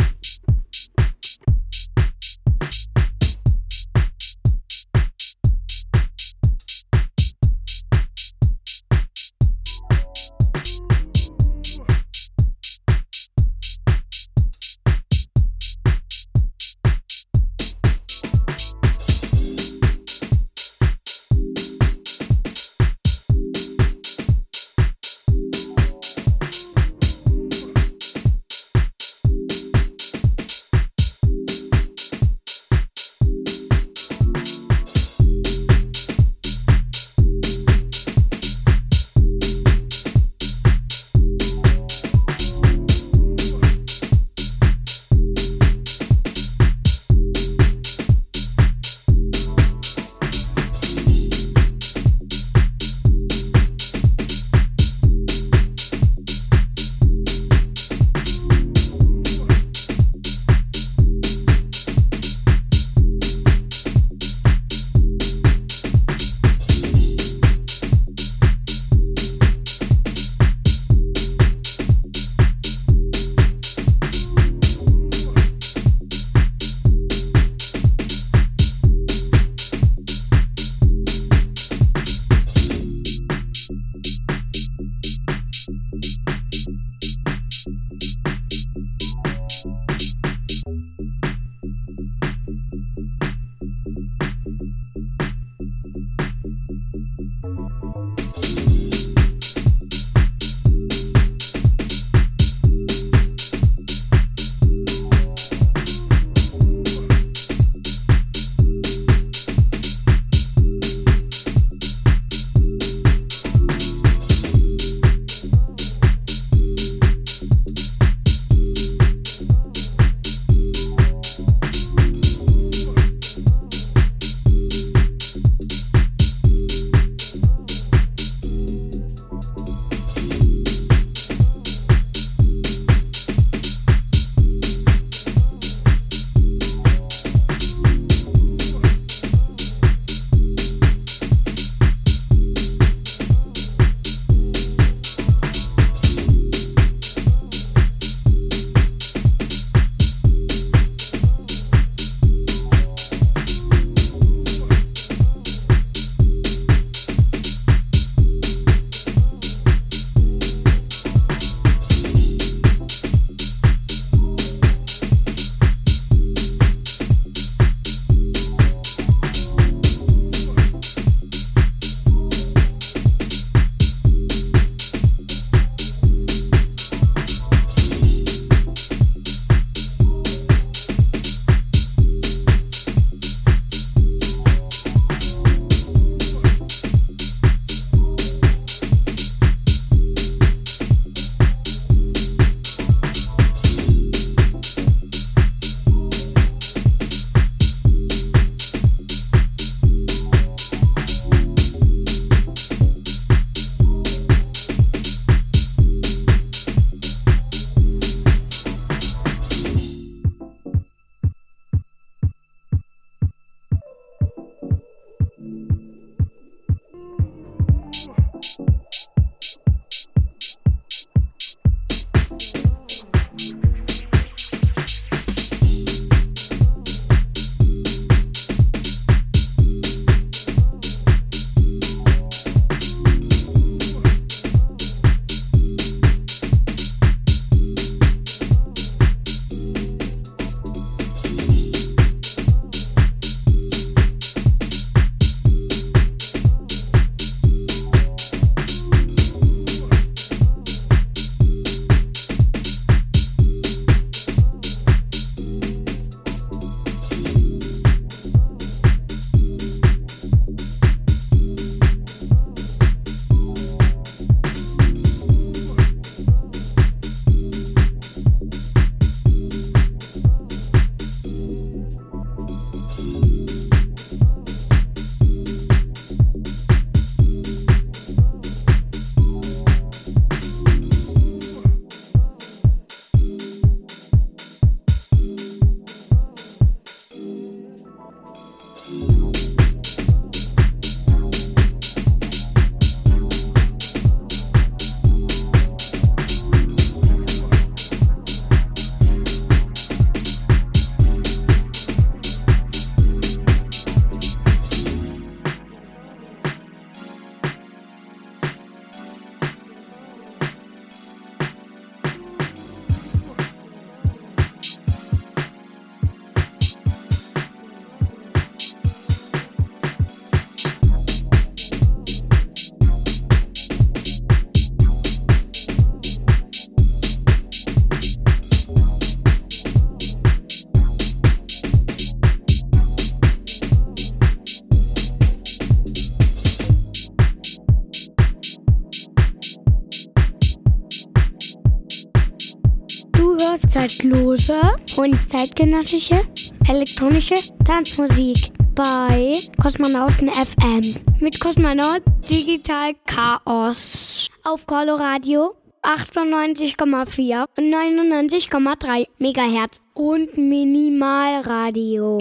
Zeitlose 343.68 344.60
und 344.96 345.18
zeitgenössische 345.28 346.22
elektronische 346.68 347.34
Tanzmusik 347.64 348.50
bei 348.74 349.34
Kosmonauten 349.60 350.30
FM 350.30 350.96
mit 351.20 351.38
Kosmonaut 351.38 352.02
Digital 352.30 352.92
Chaos 353.06 354.28
auf 354.44 354.66
Coloradio 354.66 355.54
98,4 355.82 357.46
und 357.56 357.64
99,3 357.64 359.06
Megahertz 359.18 359.78
und 359.94 360.36
Minimalradio. 360.36 362.18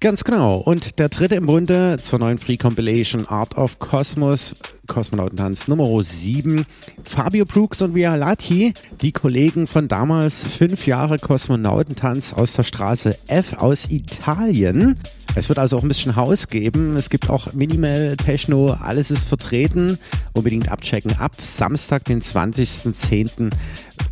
Ganz 0.00 0.22
genau. 0.22 0.58
Und 0.58 0.98
der 0.98 1.08
dritte 1.08 1.36
im 1.36 1.46
Bunde 1.46 1.96
zur 2.02 2.18
neuen 2.18 2.36
Free 2.36 2.58
Compilation 2.58 3.26
Art 3.26 3.56
of 3.56 3.78
Cosmos, 3.78 4.54
Kosmonautentanz 4.86 5.68
Nummer 5.68 6.02
7. 6.02 6.64
Fabio 7.04 7.44
Brooks 7.44 7.82
und 7.82 7.94
Via 7.94 8.14
Lati, 8.14 8.74
die 9.00 9.12
Kollegen 9.12 9.66
von 9.66 9.88
damals 9.88 10.44
fünf 10.44 10.86
Jahre 10.86 11.18
Kosmonautentanz 11.18 12.32
aus 12.32 12.54
der 12.54 12.62
Straße 12.62 13.16
F 13.28 13.54
aus 13.54 13.90
Italien. 13.90 14.96
Es 15.36 15.48
wird 15.48 15.58
also 15.58 15.76
auch 15.76 15.82
ein 15.82 15.88
bisschen 15.88 16.14
Haus 16.14 16.46
geben. 16.46 16.96
Es 16.96 17.10
gibt 17.10 17.28
auch 17.28 17.52
Minimal, 17.54 18.16
Techno, 18.16 18.72
alles 18.72 19.10
ist 19.10 19.26
vertreten. 19.26 19.98
Unbedingt 20.32 20.70
abchecken. 20.70 21.16
Ab 21.18 21.32
Samstag, 21.40 22.04
den 22.04 22.22
20.10. 22.22 23.50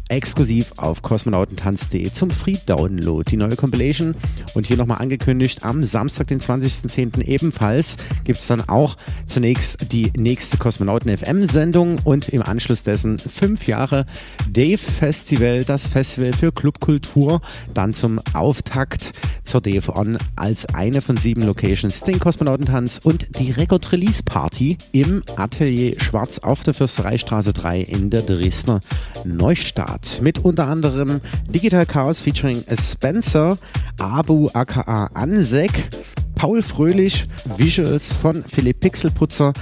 exklusiv 0.08 0.72
auf 0.78 1.02
kosmonautentanz.de 1.02 2.12
zum 2.12 2.30
Free 2.30 2.56
Download. 2.66 3.22
Die 3.30 3.36
neue 3.36 3.54
Compilation 3.54 4.16
und 4.54 4.66
hier 4.66 4.76
nochmal 4.76 4.98
angekündigt, 4.98 5.64
am 5.64 5.84
Samstag, 5.84 6.26
den 6.26 6.40
20.10. 6.40 7.22
ebenfalls 7.22 7.96
gibt 8.24 8.40
es 8.40 8.46
dann 8.48 8.68
auch 8.68 8.96
zunächst 9.26 9.92
die 9.92 10.12
nächste 10.16 10.56
Kosmonauten 10.62 11.18
FM 11.18 11.44
Sendung 11.48 11.96
und 12.04 12.28
im 12.28 12.40
Anschluss 12.40 12.84
dessen 12.84 13.18
fünf 13.18 13.66
Jahre 13.66 14.04
Dave 14.48 14.78
Festival, 14.78 15.64
das 15.64 15.88
Festival 15.88 16.32
für 16.32 16.52
Clubkultur, 16.52 17.40
dann 17.74 17.94
zum 17.94 18.20
Auftakt 18.32 19.10
zur 19.42 19.60
Dave 19.60 19.92
On 19.92 20.18
als 20.36 20.66
eine 20.66 21.02
von 21.02 21.16
sieben 21.16 21.42
Locations 21.42 22.02
den 22.02 22.20
Kosmonautentanz 22.20 23.00
und 23.02 23.26
die 23.40 23.50
Record 23.50 23.90
Release 23.90 24.22
Party 24.22 24.78
im 24.92 25.24
Atelier 25.34 26.00
Schwarz 26.00 26.38
auf 26.38 26.62
der 26.62 26.74
Fürstereistraße 26.74 27.52
3 27.52 27.80
in 27.80 28.10
der 28.10 28.22
Dresdner 28.22 28.82
Neustadt. 29.24 30.20
Mit 30.22 30.38
unter 30.44 30.68
anderem 30.68 31.20
Digital 31.48 31.86
Chaos 31.86 32.20
featuring 32.20 32.62
Spencer, 32.80 33.58
Abu 33.98 34.48
aka 34.54 35.06
Ansek, 35.14 35.90
Paul 36.36 36.62
Fröhlich, 36.62 37.26
Visuals 37.56 38.12
von 38.12 38.44
Philipp 38.44 38.78
Pixelputzer 38.78 39.52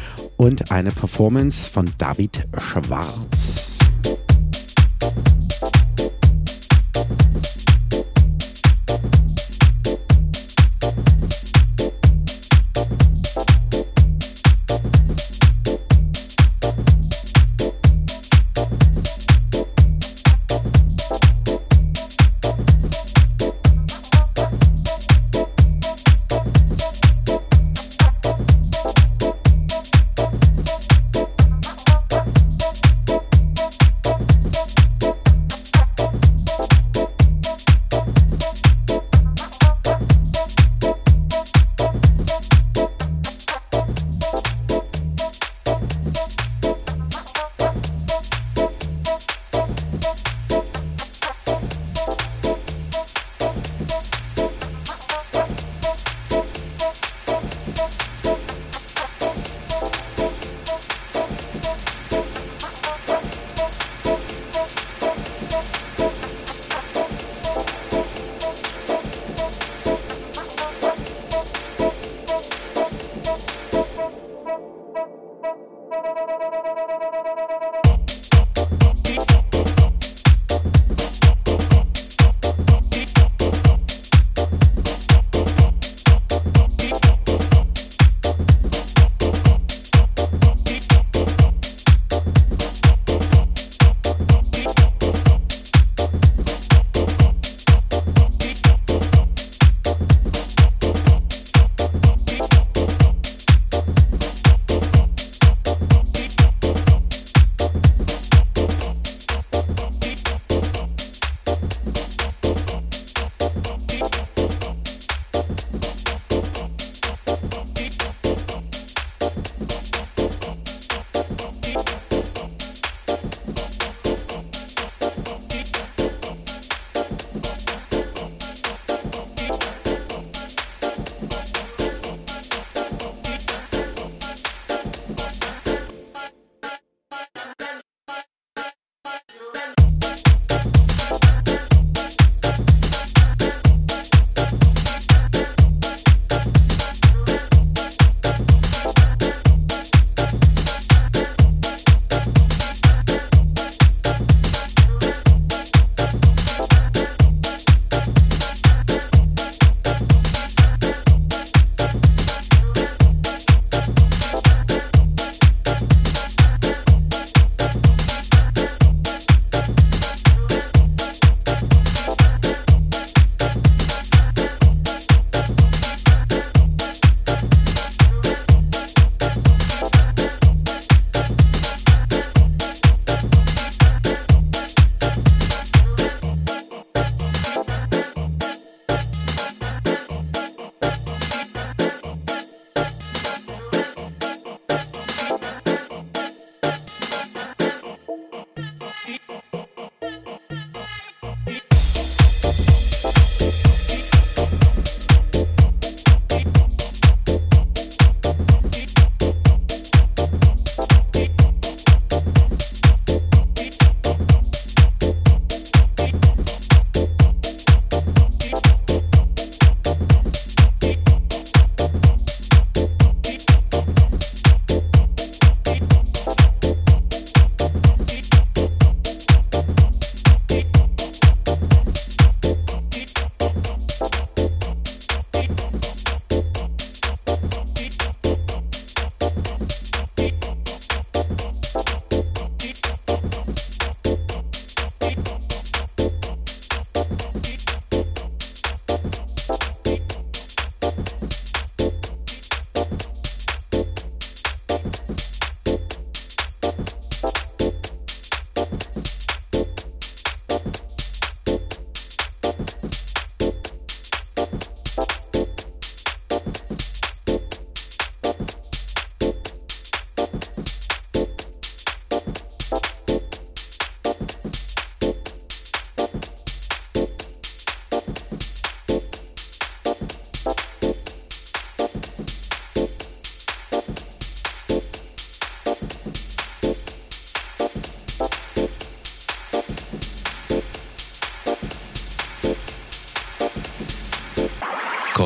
und 0.41 0.73
eine 0.73 0.91
Performance 0.91 1.69
von 1.69 1.93
David 1.99 2.47
Schwarz. 2.57 3.60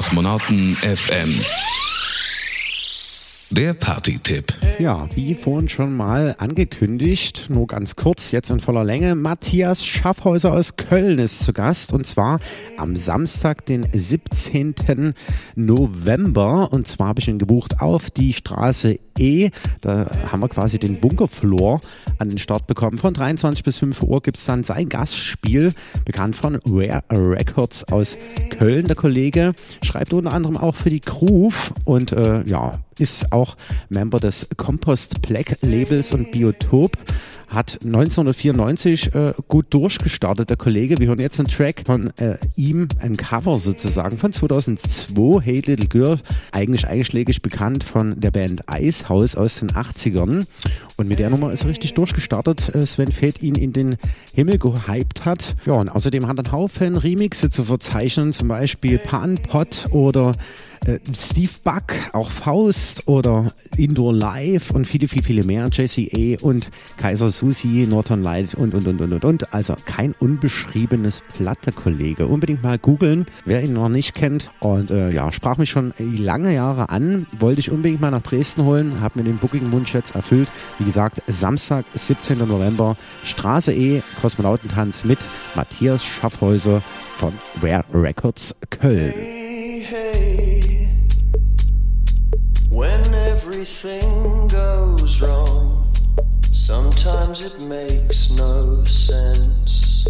Kosmonauten 0.05 0.76
FM. 0.76 1.35
Der 3.51 3.72
Party-Tipp. 3.72 4.52
Ja, 4.78 5.09
wie 5.14 5.35
vorhin 5.35 5.68
schon 5.68 5.97
mal 5.97 6.35
angekündigt, 6.39 7.47
nur 7.48 7.66
ganz 7.66 7.97
kurz, 7.97 8.31
jetzt 8.31 8.51
in 8.51 8.60
voller 8.60 8.85
Länge. 8.85 9.14
Matthias 9.14 9.86
Schaffhäuser 9.86 10.52
aus 10.52 10.76
Köln 10.76 11.18
ist 11.18 11.44
zu 11.44 11.52
Gast 11.52 11.93
und 11.93 12.06
zwar 12.06 12.40
am 12.76 12.97
Samstag, 12.97 13.64
den 13.64 13.86
17. 13.93 15.14
November. 15.55 16.72
Und 16.72 16.86
zwar 16.86 17.09
habe 17.09 17.20
ich 17.20 17.28
ihn 17.28 17.39
gebucht 17.39 17.81
auf 17.81 18.10
die 18.10 18.32
Straße 18.32 18.98
E. 19.18 19.51
Da 19.81 20.10
haben 20.31 20.40
wir 20.40 20.48
quasi 20.48 20.78
den 20.78 21.01
Bunkerfloor 21.01 21.81
an 22.18 22.31
den 22.31 22.39
Start 22.39 22.66
bekommen. 22.66 22.98
Von 22.98 23.14
23 23.14 23.62
bis 23.62 23.78
5 23.78 24.02
Uhr 24.02 24.20
gibt 24.20 24.39
es 24.39 24.44
dann 24.44 24.64
sein 24.64 24.89
Gastspiel, 24.89 25.72
bekannt 26.05 26.35
von 26.35 26.59
Rare 26.66 27.05
Records 27.10 27.85
aus 27.85 28.18
Köln. 28.59 28.86
Der 28.86 28.97
Kollege 28.97 29.55
schreibt 29.82 30.12
unter 30.12 30.32
anderem 30.32 30.56
auch 30.56 30.74
für 30.74 30.90
die 30.90 31.01
Groove 31.01 31.72
und 31.85 32.12
äh, 32.12 32.43
ja, 32.47 32.78
ist 32.98 33.32
auch 33.32 33.56
Member 33.89 34.20
des 34.20 34.48
Compost 34.56 35.22
Black 35.22 35.59
Labels 35.62 36.12
und 36.12 36.31
Biotop. 36.31 36.93
Hat 37.55 37.78
1994 37.85 39.14
äh, 39.14 39.32
gut 39.47 39.66
durchgestartet, 39.70 40.51
der 40.51 40.56
Kollege. 40.56 40.98
Wir 40.98 41.06
hören 41.06 41.20
jetzt 41.20 41.39
einen 41.39 41.48
Track 41.48 41.85
von 41.86 42.10
äh, 42.18 42.36
ihm, 42.56 42.89
ein 42.98 43.16
Cover 43.16 43.59
sozusagen 43.59 44.18
von 44.18 44.32
2002, 44.32 45.40
Hey 45.40 45.60
Little 45.60 45.86
Girl, 45.86 46.18
eigentlich 46.51 46.89
einschlägig 46.89 47.43
bekannt 47.43 47.85
von 47.85 48.18
der 48.18 48.32
Band 48.32 48.68
Eishaus 48.68 49.36
aus 49.36 49.60
den 49.60 49.70
80ern. 49.70 50.47
Und 50.97 51.09
mit 51.09 51.20
der 51.20 51.31
Nummer 51.31 51.52
ist 51.52 51.62
er 51.62 51.70
richtig 51.70 51.94
durchgestartet. 51.94 52.74
Äh, 52.74 52.86
Sven 52.86 53.12
Feth 53.12 53.40
ihn 53.40 53.55
in 53.55 53.72
den 53.72 53.98
Himmel 54.32 54.59
gehypt 54.59 55.24
hat. 55.24 55.55
Ja, 55.64 55.74
und 55.74 55.89
außerdem 55.89 56.26
hat 56.26 56.39
er 56.39 56.44
einen 56.47 56.52
Haufen 56.52 56.97
Remixe 56.97 57.51
zu 57.51 57.62
verzeichnen, 57.62 58.32
zum 58.32 58.48
Beispiel 58.48 58.98
Pan 58.98 59.39
Pot 59.39 59.86
oder 59.93 60.35
äh, 60.86 60.98
Steve 61.16 61.52
Buck, 61.62 61.94
auch 62.12 62.31
Faust 62.31 63.06
oder 63.06 63.52
Indoor 63.77 64.12
Live 64.12 64.70
und 64.70 64.86
viele, 64.86 65.09
viele, 65.09 65.23
viele 65.23 65.44
mehr. 65.44 65.69
Jesse 65.73 66.09
A. 66.12 66.44
und 66.44 66.69
Kaiser 66.97 67.31
Susi, 67.31 67.86
Northern 67.89 68.23
Light 68.23 68.55
und, 68.55 68.74
und, 68.74 68.86
und, 68.86 69.01
und, 69.01 69.12
und, 69.12 69.24
und. 69.24 69.55
Also 69.55 69.74
kein 69.85 70.15
unbeschriebenes 70.19 71.23
Platte-Kollege. 71.36 72.27
Unbedingt 72.27 72.62
mal 72.62 72.78
googeln, 72.78 73.27
wer 73.44 73.62
ihn 73.62 73.73
noch 73.73 73.89
nicht 73.89 74.15
kennt. 74.15 74.51
Und 74.61 74.90
äh, 74.90 75.11
ja, 75.11 75.32
sprach 75.32 75.59
mich 75.59 75.70
schon 75.70 75.94
lange 75.98 76.55
Jahre 76.55 76.90
an. 76.90 77.27
Wollte 77.39 77.61
ich 77.61 77.70
unbedingt 77.70 78.01
mal 78.01 78.11
nach 78.11 78.23
Dresden 78.23 78.65
holen. 78.65 79.01
Hab 79.01 79.16
mir 79.16 79.24
den 79.24 79.39
Booking-Wunsch 79.39 79.94
jetzt 79.94 80.15
erfüllt. 80.15 80.51
Wie 80.78 80.85
gesagt, 80.85 81.23
Samstag, 81.27 81.85
17. 81.94 82.39
November, 82.39 82.97
Straße 83.23 83.73
E, 83.73 84.02
Kosmonautentanz 84.20 85.05
mit 85.05 85.19
Matthias 85.55 86.05
Schaffhäuser 86.05 86.82
von 87.19 87.35
Rare 87.62 87.85
Records 87.93 88.55
Köln. 88.70 89.44
Everything 93.65 94.47
goes 94.49 95.23
wrong, 95.23 95.91
sometimes 96.53 97.43
it 97.45 97.59
makes 97.61 98.31
no 98.32 98.85
sense. 98.85 100.05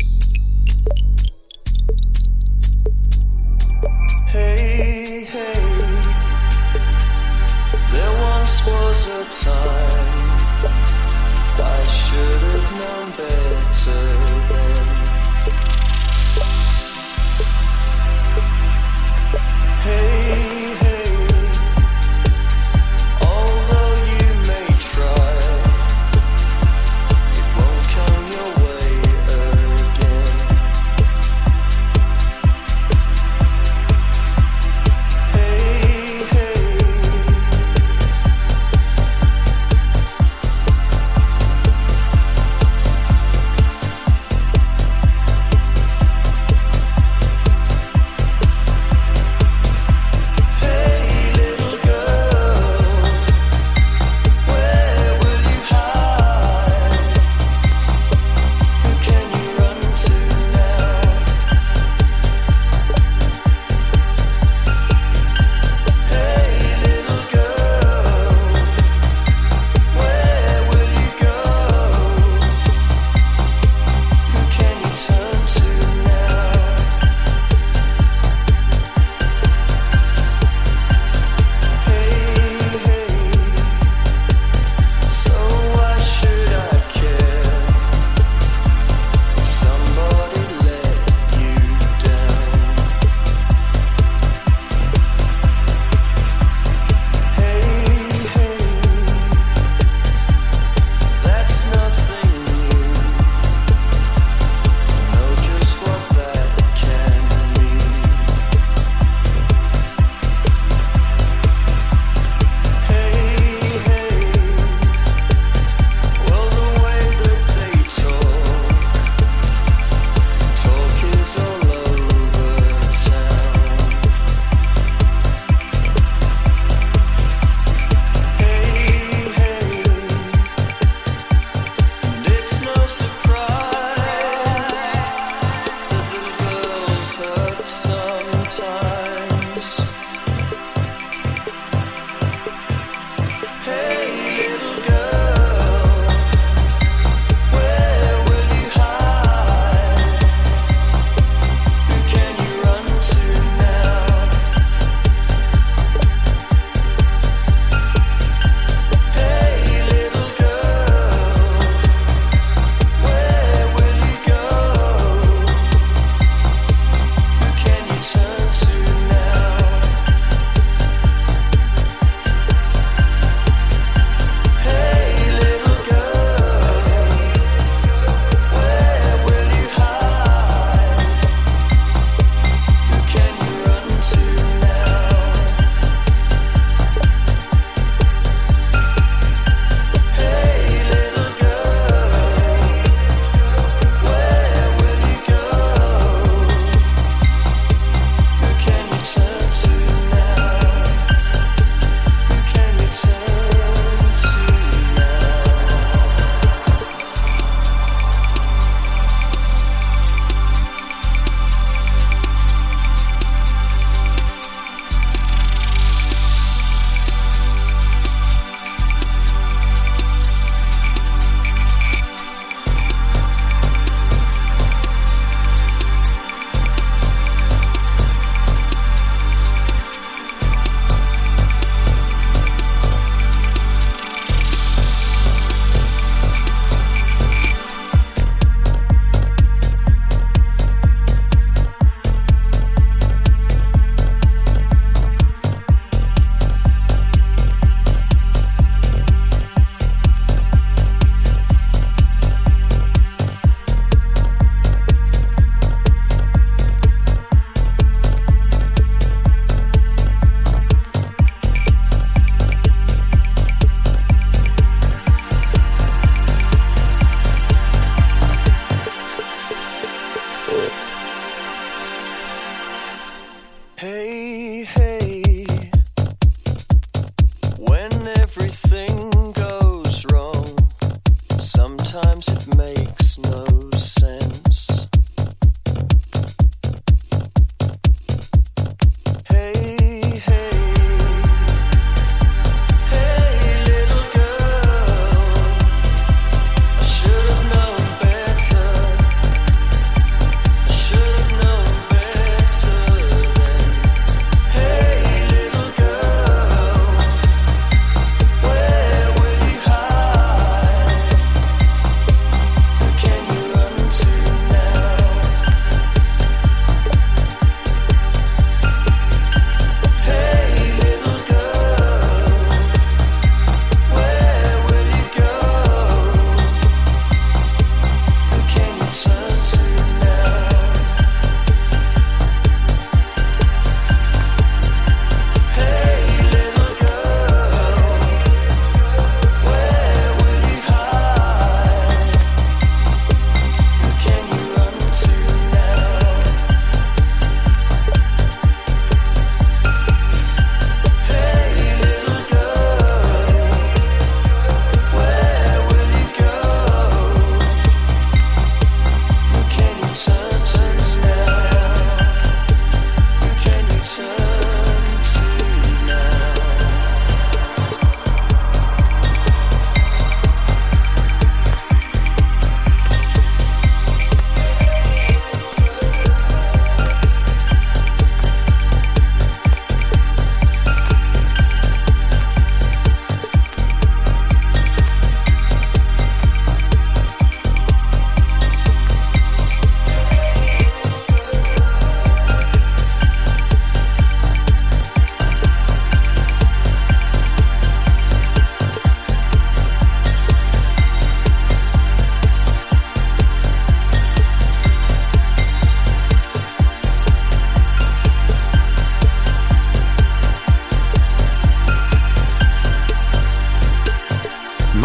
Hey, 4.27 5.23
hey, 5.31 5.61
there 7.93 8.15
once 8.23 8.67
was 8.67 9.07
a 9.07 9.25
time 9.45 10.37
I 11.61 11.83
should 11.85 12.43
have 12.51 12.71
known 12.81 13.17
better 13.17 13.34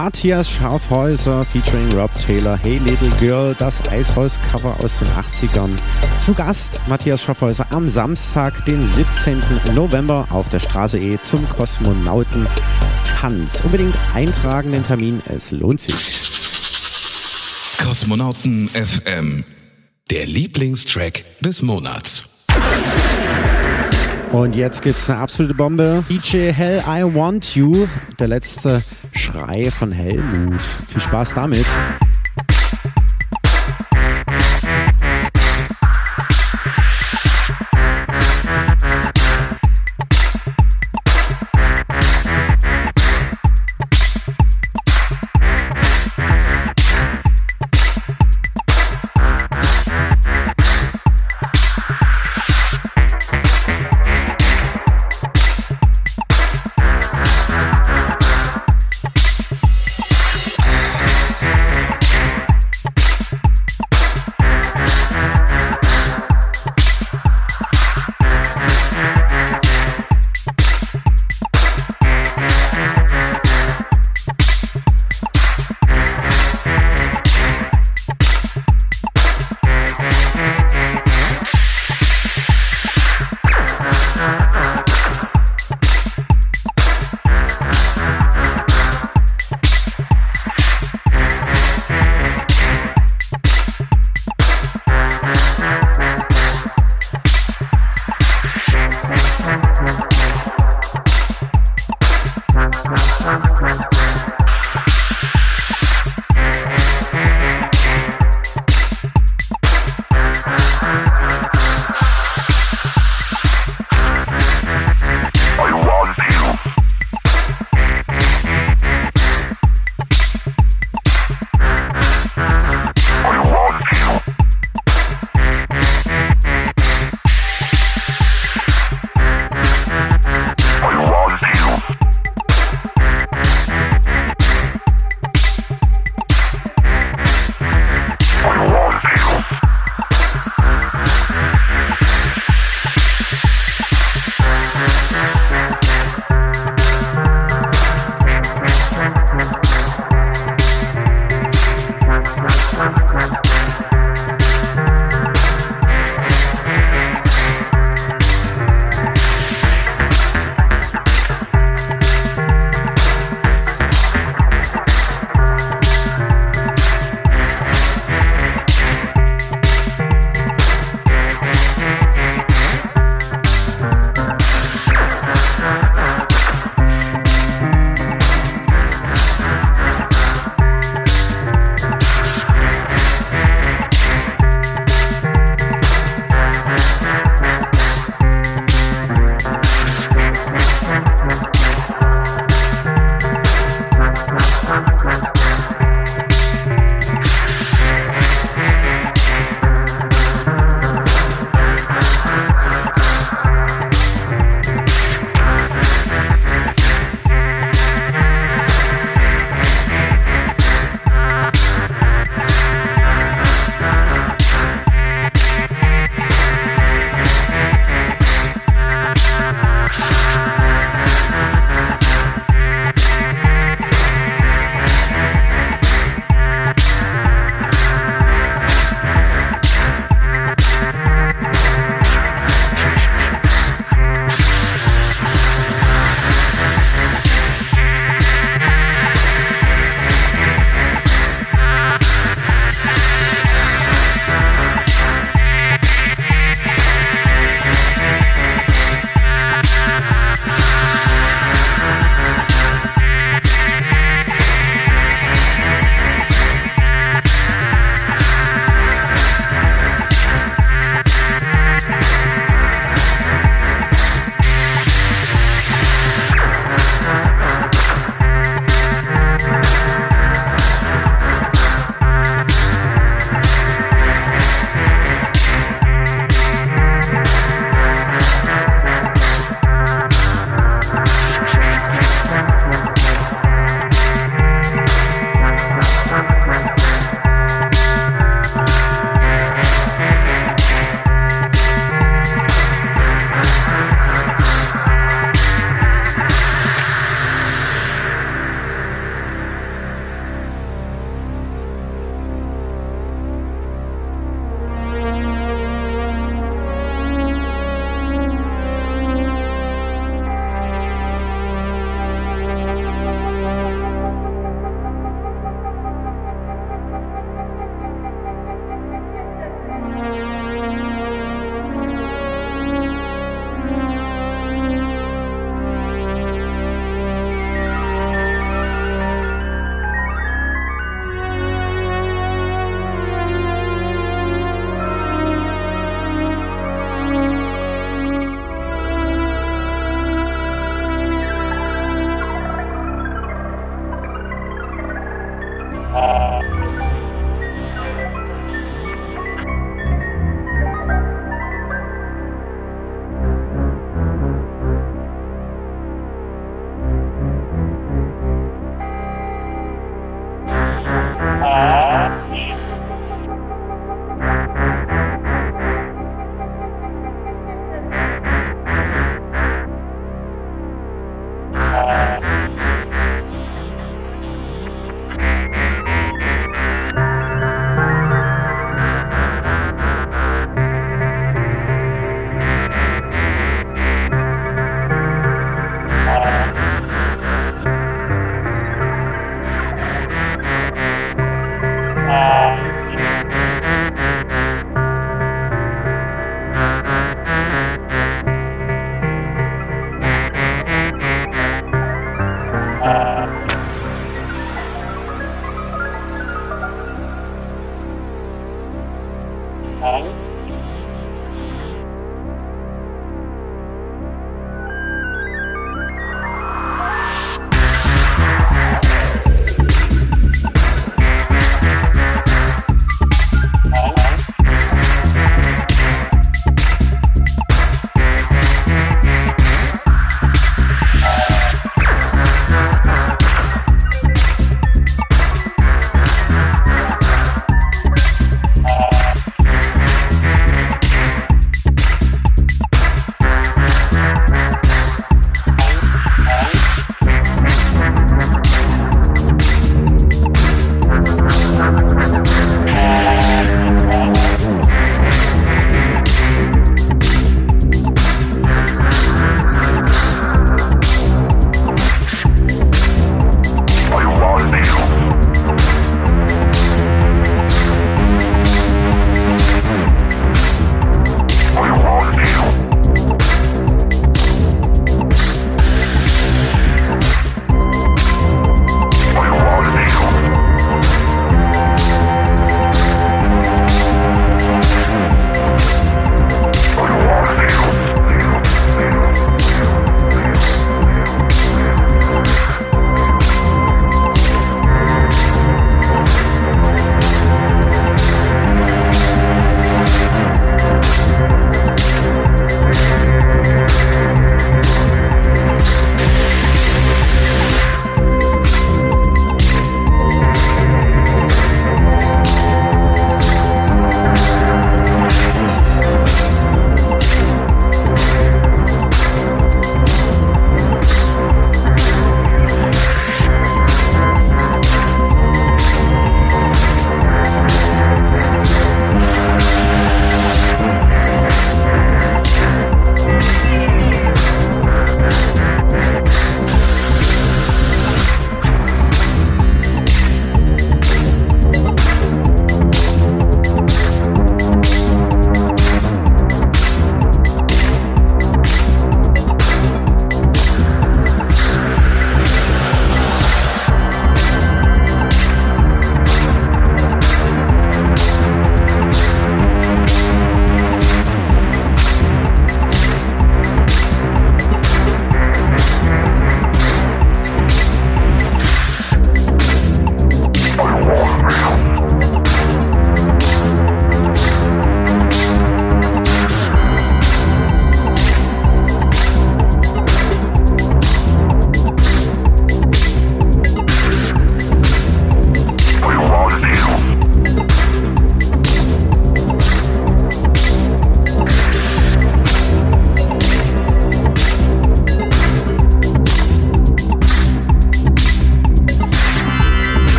Matthias 0.00 0.48
Schaufhäuser 0.48 1.44
featuring 1.44 1.92
Rob 1.92 2.14
Taylor, 2.14 2.56
Hey 2.56 2.78
Little 2.78 3.10
Girl, 3.18 3.52
das 3.52 3.80
Eishaus-Cover 3.88 4.78
aus 4.78 5.00
den 5.00 5.08
80ern. 5.08 5.76
Zu 6.24 6.34
Gast 6.34 6.78
Matthias 6.86 7.20
Schaufhäuser 7.20 7.66
am 7.72 7.88
Samstag, 7.88 8.64
den 8.64 8.86
17. 8.86 9.42
November 9.74 10.28
auf 10.30 10.48
der 10.50 10.60
Straße 10.60 11.00
E 11.00 11.18
zum 11.20 11.48
Kosmonauten-Tanz. 11.48 13.62
Unbedingt 13.64 13.98
eintragen 14.14 14.70
den 14.70 14.84
Termin, 14.84 15.20
es 15.26 15.50
lohnt 15.50 15.80
sich. 15.80 16.20
Kosmonauten 17.78 18.68
FM. 18.68 19.44
Der 20.10 20.26
Lieblingstrack 20.26 21.24
des 21.40 21.60
Monats. 21.60 22.27
Und 24.32 24.54
jetzt 24.54 24.82
gibt's 24.82 25.08
eine 25.08 25.18
absolute 25.20 25.54
Bombe. 25.54 26.04
DJ 26.08 26.52
Hell 26.52 26.82
I 26.86 27.02
Want 27.02 27.54
You. 27.56 27.86
Der 28.18 28.28
letzte 28.28 28.82
Schrei 29.12 29.70
von 29.70 29.90
Helmut. 29.90 30.60
Viel 30.86 31.00
Spaß 31.00 31.34
damit. 31.34 31.66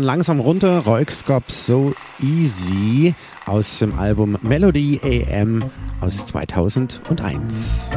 Fahren 0.00 0.02
langsam 0.02 0.40
runter. 0.40 0.78
Roixcop 0.78 1.50
So 1.50 1.94
Easy 2.22 3.14
aus 3.44 3.80
dem 3.80 3.98
Album 3.98 4.38
Melody 4.40 5.00
AM 5.02 5.64
aus 6.00 6.24
2001. 6.26 7.90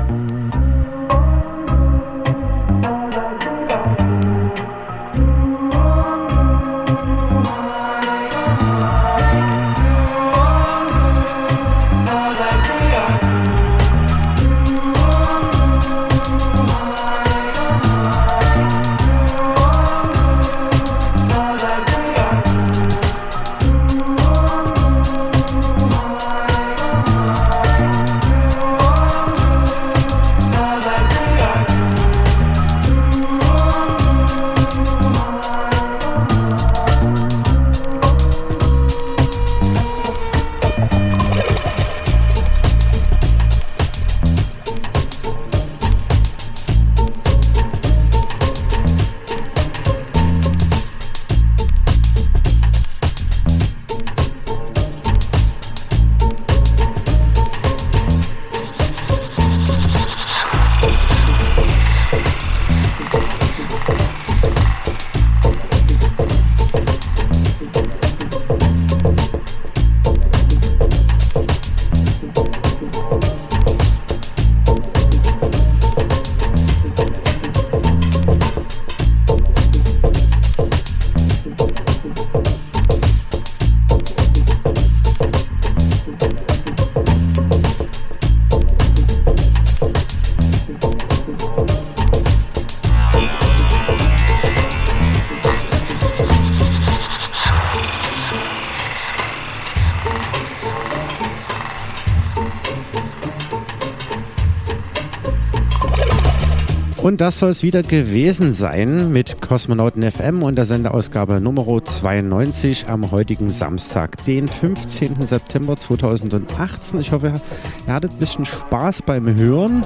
Und 107.14 107.22
das 107.22 107.38
soll 107.38 107.52
es 107.52 107.61
wieder 107.61 107.84
gewesen 107.84 108.53
sein 108.53 109.11
mit 109.11 109.40
Kosmonauten 109.40 110.02
FM 110.11 110.41
und 110.41 110.56
der 110.56 110.65
Sendeausgabe 110.65 111.40
Nummer 111.40 111.64
92 111.85 112.90
am 112.90 113.11
heutigen 113.11 113.52
Samstag, 113.52 114.26
den 114.26 114.48
15. 114.48 115.27
September 115.27 115.77
2018. 115.77 116.99
Ich 116.99 117.11
hoffe, 117.11 117.40
ihr 117.85 117.94
hattet 117.94 118.14
ein 118.14 118.18
bisschen 118.18 118.45
Spaß 118.45 119.03
beim 119.03 119.35
Hören. 119.35 119.85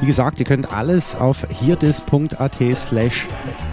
Wie 0.00 0.06
gesagt, 0.06 0.40
ihr 0.40 0.46
könnt 0.46 0.72
alles 0.72 1.14
auf 1.14 1.46
hierdis.at 1.60 2.56
slash 2.74 3.28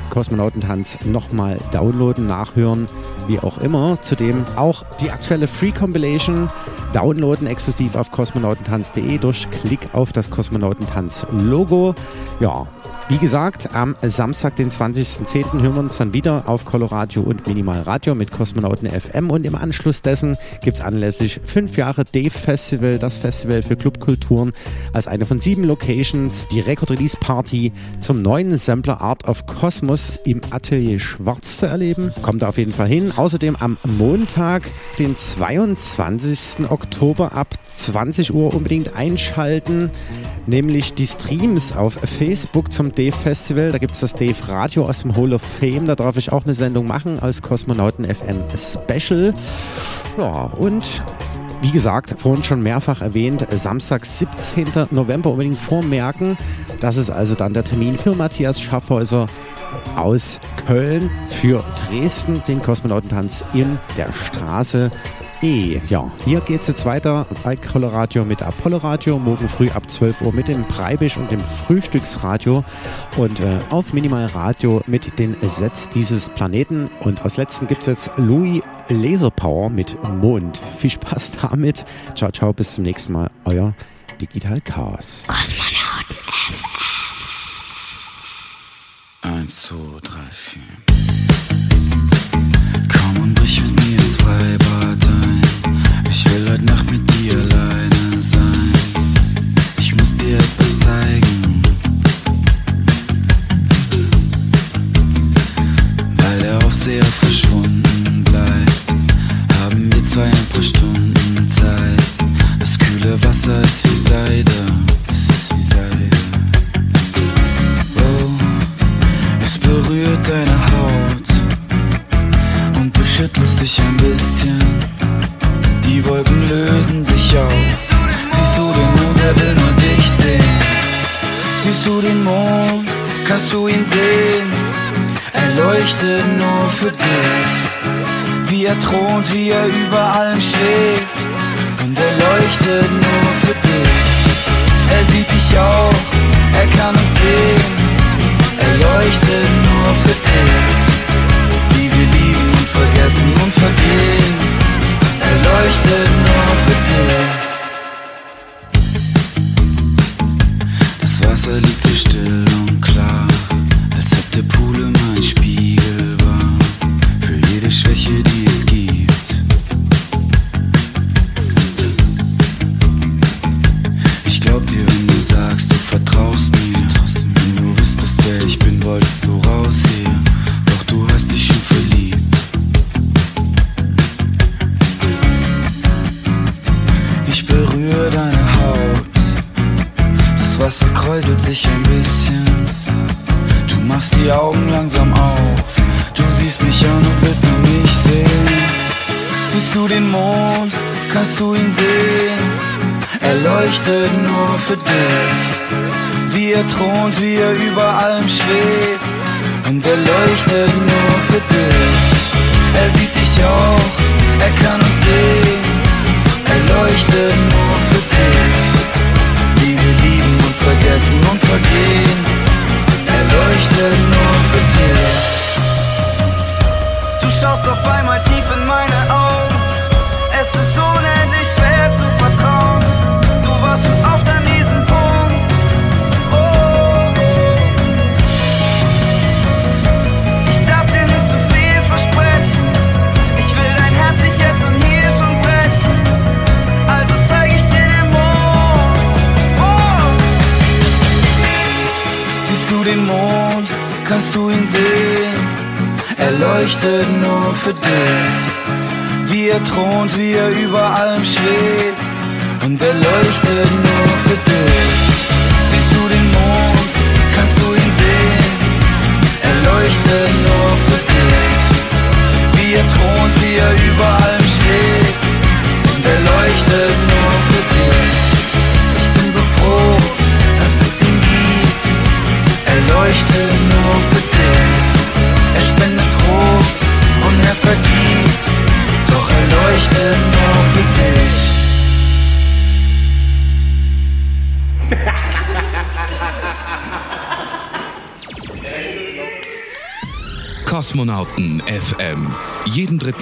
Kosmonautentanz 0.09 0.99
nochmal 1.05 1.57
downloaden, 1.71 2.27
nachhören, 2.27 2.89
wie 3.27 3.39
auch 3.39 3.59
immer. 3.59 4.01
Zudem 4.01 4.43
auch 4.57 4.83
die 4.99 5.09
aktuelle 5.09 5.47
Free 5.47 5.71
Compilation 5.71 6.49
downloaden, 6.93 7.47
exklusiv 7.47 7.95
auf 7.95 8.11
kosmonautentanz.de 8.11 9.19
durch 9.19 9.47
Klick 9.49 9.79
auf 9.93 10.11
das 10.11 10.29
Kosmonautentanz-Logo. 10.29 11.95
Ja, 12.39 12.67
wie 13.09 13.17
gesagt, 13.17 13.75
am 13.75 13.95
Samstag, 14.03 14.55
den 14.55 14.69
20.10. 14.69 15.63
hören 15.63 15.73
wir 15.73 15.79
uns 15.79 15.97
dann 15.97 16.13
wieder 16.13 16.47
auf 16.47 16.63
Coloradio 16.63 17.23
und 17.23 17.47
Minimal 17.47 17.81
Radio 17.81 18.13
mit 18.13 18.29
Kosmonauten 18.29 18.87
FM 18.87 19.31
und 19.31 19.47
im 19.47 19.55
Anschluss 19.55 20.03
dessen 20.03 20.37
gibt 20.61 20.77
es 20.77 20.83
anlässlich 20.83 21.41
fünf 21.43 21.75
Jahre 21.75 22.05
Dave 22.05 22.29
Festival, 22.29 22.99
das 22.99 23.17
Festival 23.17 23.63
für 23.63 23.75
Clubkulturen, 23.75 24.53
als 24.93 25.07
eine 25.07 25.25
von 25.25 25.39
sieben 25.39 25.63
Locations 25.63 26.47
die 26.49 26.59
Record 26.59 26.91
Release 26.91 27.17
Party 27.19 27.71
zum 27.99 28.21
neuen 28.21 28.55
Sampler 28.59 29.01
Art 29.01 29.27
of 29.27 29.47
Cosmos 29.47 30.19
im 30.25 30.41
Atelier 30.51 30.99
Schwarz 30.99 31.57
zu 31.57 31.65
erleben. 31.65 32.11
Kommt 32.21 32.43
auf 32.43 32.59
jeden 32.59 32.73
Fall 32.73 32.87
hin. 32.87 33.11
Außerdem 33.15 33.55
am 33.55 33.77
Montag, 33.85 34.69
den 34.99 35.17
22. 35.17 36.69
Oktober 36.69 37.33
ab 37.33 37.55
20 37.79 38.35
Uhr 38.35 38.53
unbedingt 38.53 38.95
einschalten, 38.95 39.89
nämlich 40.45 40.93
die 40.93 41.07
Streams 41.07 41.75
auf 41.75 41.93
Facebook 41.93 42.71
zum 42.71 42.93
Dave 42.99 43.15
Festival. 43.15 43.71
Da 43.71 43.77
gibt 43.77 43.93
es 43.93 44.01
das 44.01 44.13
Dave 44.13 44.35
Radio 44.49 44.83
aus 44.83 45.03
dem 45.03 45.15
Hall 45.15 45.31
of 45.31 45.41
Fame. 45.41 45.85
Da 45.85 45.95
darf 45.95 46.17
ich 46.17 46.33
auch 46.33 46.43
eine 46.43 46.53
Sendung 46.53 46.85
machen 46.85 47.17
als 47.17 47.41
Kosmonauten 47.41 48.03
FM 48.03 48.43
Special. 48.57 49.33
Ja, 50.17 50.51
und 50.57 51.01
wie 51.61 51.71
gesagt, 51.71 52.15
vorhin 52.17 52.43
schon 52.43 52.61
mehrfach 52.61 53.01
erwähnt, 53.01 53.47
Samstag, 53.51 54.05
17. 54.05 54.89
November 54.91 55.29
unbedingt 55.29 55.57
vormerken. 55.57 56.37
Das 56.81 56.97
ist 56.97 57.09
also 57.09 57.35
dann 57.35 57.53
der 57.53 57.63
Termin 57.63 57.97
für 57.97 58.15
Matthias 58.15 58.59
Schaffhäuser 58.59 59.27
aus 59.95 60.41
Köln 60.67 61.09
für 61.29 61.63
Dresden, 61.87 62.43
den 62.49 62.61
Kosmonautentanz 62.61 63.45
in 63.53 63.79
der 63.97 64.11
Straße 64.11 64.91
E. 65.41 65.79
Ja, 65.87 66.11
hier 66.25 66.41
geht 66.41 66.61
es 66.61 66.67
jetzt 66.67 66.85
weiter 66.85 67.25
bei 67.43 67.55
Coloradio 67.55 68.25
mit 68.25 68.41
Apollo 68.41 68.77
Radio. 68.77 69.17
Morgen 69.17 69.47
früh 69.47 69.69
ab 69.69 69.89
12 69.89 70.21
Uhr 70.21 70.33
mit 70.33 70.49
dem 70.49 70.63
Breibisch 70.63 71.15
und 71.15 71.31
dem 71.31 71.39
Frühstücksradio. 71.39 72.65
Und 73.15 73.39
äh, 73.39 73.59
auf 73.69 73.93
Minimal 73.93 74.25
Radio 74.25 74.81
mit 74.85 75.17
den 75.17 75.37
Sets 75.41 75.87
dieses 75.89 76.27
Planeten. 76.29 76.89
Und 76.99 77.21
als 77.21 77.37
letzten 77.37 77.67
gibt 77.67 77.81
es 77.81 77.87
jetzt 77.87 78.11
Louis 78.17 78.61
Laserpower 78.89 79.69
mit 79.69 79.95
Mond. 80.03 80.61
Viel 80.77 80.89
Spaß 80.89 81.31
damit. 81.41 81.85
Ciao, 82.15 82.31
ciao, 82.31 82.51
bis 82.51 82.73
zum 82.73 82.83
nächsten 82.83 83.13
Mal. 83.13 83.29
Euer 83.45 83.73
Digital 84.19 84.59
Chaos. 84.59 85.23
Kosmonauten 85.27 86.17
FM. 86.27 86.65
1, 89.31 89.61
2, 89.61 89.75
3, 90.03 90.17
4. 90.31 90.61
Komm 92.91 93.23
und 93.23 93.35
brich 93.35 93.61
mit 93.61 93.75
mir 93.85 93.95
ins 93.95 94.17
Freibad 94.17 94.68
will 96.45 96.57
Nacht 96.63 96.91
mit 96.91 97.01
dir. 97.15 97.33
alleine 97.33 97.58